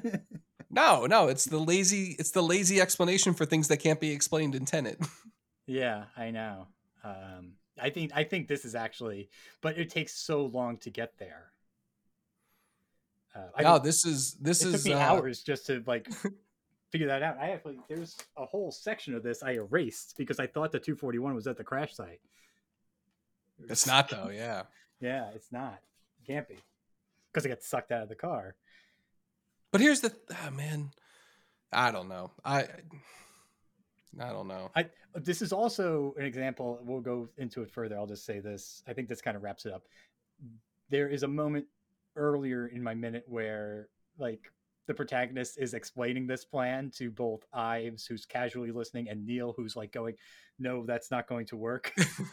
No, 0.72 1.06
no, 1.06 1.26
it's 1.26 1.46
the 1.46 1.58
lazy 1.58 2.14
it's 2.20 2.30
the 2.30 2.42
lazy 2.42 2.80
explanation 2.80 3.34
for 3.34 3.44
things 3.44 3.66
that 3.66 3.78
can't 3.78 3.98
be 3.98 4.12
explained 4.12 4.54
in 4.54 4.64
Tenet. 4.64 5.00
yeah, 5.66 6.04
I 6.16 6.30
know. 6.30 6.68
Um, 7.02 7.54
I 7.82 7.90
think 7.90 8.12
I 8.14 8.22
think 8.22 8.46
this 8.46 8.64
is 8.64 8.76
actually, 8.76 9.30
but 9.62 9.78
it 9.78 9.90
takes 9.90 10.14
so 10.14 10.46
long 10.46 10.76
to 10.78 10.90
get 10.90 11.18
there. 11.18 11.50
Uh, 13.34 13.48
I 13.56 13.62
no, 13.64 13.80
this 13.80 14.04
is 14.06 14.34
this 14.34 14.62
it 14.64 14.68
is 14.68 14.84
took 14.84 14.84
me 14.84 14.92
uh, 14.92 15.00
hours 15.00 15.42
just 15.42 15.66
to 15.66 15.82
like 15.88 16.08
figure 16.90 17.06
that 17.06 17.22
out. 17.22 17.38
I 17.38 17.50
actually 17.50 17.78
there's 17.88 18.16
a 18.36 18.44
whole 18.44 18.70
section 18.70 19.14
of 19.14 19.22
this 19.22 19.42
I 19.42 19.52
erased 19.52 20.14
because 20.18 20.38
I 20.38 20.46
thought 20.46 20.72
the 20.72 20.78
241 20.78 21.34
was 21.34 21.46
at 21.46 21.56
the 21.56 21.64
crash 21.64 21.94
site. 21.94 22.20
It's 23.68 23.86
not 23.86 24.08
though, 24.08 24.30
yeah. 24.32 24.62
Yeah, 25.02 25.30
it's 25.34 25.50
not. 25.50 25.80
It 26.22 26.26
Can't 26.26 26.46
be. 26.46 26.58
because 27.32 27.46
it 27.46 27.48
gets 27.48 27.66
sucked 27.66 27.90
out 27.90 28.02
of 28.02 28.10
the 28.10 28.14
car. 28.14 28.54
But 29.72 29.80
here's 29.80 30.02
the 30.02 30.14
oh, 30.46 30.50
man. 30.50 30.90
I 31.72 31.90
don't 31.90 32.08
know. 32.08 32.32
I 32.44 32.66
I 34.18 34.28
don't 34.30 34.46
know. 34.46 34.70
I 34.76 34.86
this 35.14 35.40
is 35.40 35.54
also 35.54 36.14
an 36.18 36.26
example. 36.26 36.80
We'll 36.84 37.00
go 37.00 37.30
into 37.38 37.62
it 37.62 37.70
further. 37.70 37.96
I'll 37.96 38.06
just 38.06 38.26
say 38.26 38.40
this. 38.40 38.82
I 38.86 38.92
think 38.92 39.08
this 39.08 39.22
kind 39.22 39.38
of 39.38 39.42
wraps 39.42 39.64
it 39.64 39.72
up. 39.72 39.84
There 40.90 41.08
is 41.08 41.22
a 41.22 41.28
moment 41.28 41.64
earlier 42.16 42.66
in 42.66 42.82
my 42.82 42.94
minute 42.94 43.24
where 43.26 43.88
like 44.18 44.52
the 44.86 44.94
protagonist 44.94 45.58
is 45.58 45.74
explaining 45.74 46.26
this 46.26 46.44
plan 46.44 46.90
to 46.96 47.10
both 47.10 47.44
Ives, 47.52 48.06
who's 48.06 48.24
casually 48.24 48.70
listening, 48.70 49.08
and 49.08 49.24
Neil, 49.26 49.54
who's 49.56 49.76
like 49.76 49.92
going, 49.92 50.14
"No, 50.58 50.84
that's 50.86 51.10
not 51.10 51.28
going 51.28 51.46
to 51.46 51.56
work." 51.56 51.92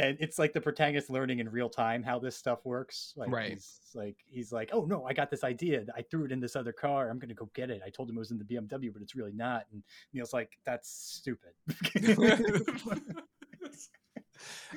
and 0.00 0.16
it's 0.20 0.38
like 0.38 0.52
the 0.52 0.60
protagonist 0.60 1.10
learning 1.10 1.40
in 1.40 1.48
real 1.48 1.68
time 1.68 2.02
how 2.02 2.18
this 2.18 2.36
stuff 2.36 2.60
works. 2.64 3.12
Like 3.16 3.30
right. 3.30 3.50
he's 3.52 3.78
like 3.94 4.16
he's 4.28 4.50
like, 4.52 4.70
oh 4.72 4.84
no, 4.84 5.04
I 5.04 5.12
got 5.12 5.30
this 5.30 5.44
idea. 5.44 5.84
I 5.94 6.02
threw 6.02 6.24
it 6.24 6.32
in 6.32 6.40
this 6.40 6.56
other 6.56 6.72
car. 6.72 7.10
I'm 7.10 7.18
gonna 7.18 7.34
go 7.34 7.50
get 7.54 7.70
it. 7.70 7.82
I 7.84 7.90
told 7.90 8.08
him 8.08 8.16
it 8.16 8.20
was 8.20 8.30
in 8.30 8.38
the 8.38 8.44
BMW, 8.44 8.92
but 8.92 9.02
it's 9.02 9.14
really 9.14 9.32
not. 9.32 9.66
And 9.72 9.82
Neil's 10.12 10.32
like, 10.32 10.58
that's 10.64 10.90
stupid. 10.90 11.50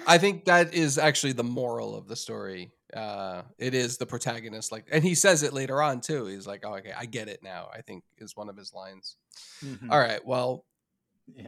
I 0.08 0.18
think 0.18 0.44
that 0.46 0.74
is 0.74 0.98
actually 0.98 1.34
the 1.34 1.44
moral 1.44 1.96
of 1.96 2.08
the 2.08 2.18
story. 2.18 2.72
Uh, 2.96 3.44
it 3.58 3.74
is 3.74 3.98
the 3.98 4.06
protagonist, 4.06 4.72
like, 4.72 4.86
and 4.92 5.04
he 5.04 5.16
says 5.16 5.44
it 5.44 5.54
later 5.54 5.82
on 5.82 6.02
too. 6.02 6.26
He's 6.26 6.48
like, 6.48 6.64
"Oh, 6.66 6.76
okay, 6.76 6.94
I 6.96 7.06
get 7.06 7.28
it 7.28 7.42
now." 7.42 7.70
I 7.74 7.82
think 7.82 8.04
is 8.18 8.36
one 8.36 8.50
of 8.50 8.58
his 8.58 8.74
lines. 8.74 9.18
Mm-hmm. 9.64 9.92
All 9.92 10.00
right, 10.00 10.24
well, 10.26 10.66
yeah. 11.36 11.48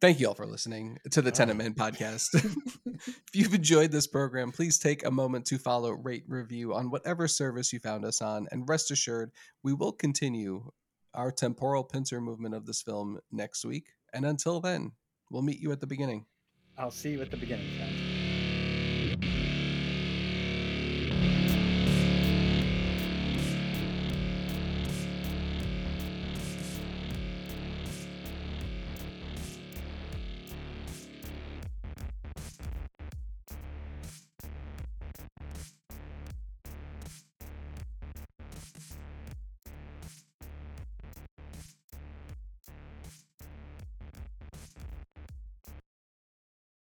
Thank 0.00 0.18
you 0.18 0.26
all 0.26 0.34
for 0.34 0.46
listening 0.46 0.98
to 1.12 1.22
the. 1.22 1.30
Tenet 1.30 1.56
Men 1.56 1.74
podcast. 1.74 2.34
if 2.96 3.30
you've 3.32 3.54
enjoyed 3.54 3.92
this 3.92 4.08
program, 4.08 4.50
please 4.50 4.78
take 4.78 5.04
a 5.04 5.10
moment 5.10 5.46
to 5.46 5.58
follow, 5.58 5.92
rate, 5.92 6.24
review 6.26 6.74
on 6.74 6.90
whatever 6.90 7.28
service 7.28 7.72
you 7.72 7.78
found 7.78 8.04
us 8.04 8.20
on, 8.20 8.48
and 8.50 8.68
rest 8.68 8.90
assured, 8.90 9.30
we 9.62 9.72
will 9.72 9.92
continue 9.92 10.70
our 11.14 11.30
temporal 11.30 11.84
pincer 11.84 12.20
movement 12.20 12.54
of 12.54 12.66
this 12.66 12.82
film 12.82 13.20
next 13.30 13.64
week. 13.64 13.94
And 14.12 14.24
until 14.24 14.60
then, 14.60 14.92
we'll 15.30 15.42
meet 15.42 15.60
you 15.60 15.72
at 15.72 15.80
the 15.80 15.86
beginning. 15.86 16.26
I'll 16.76 16.90
see 16.90 17.10
you 17.10 17.22
at 17.22 17.30
the 17.30 17.36
beginning. 17.36 17.68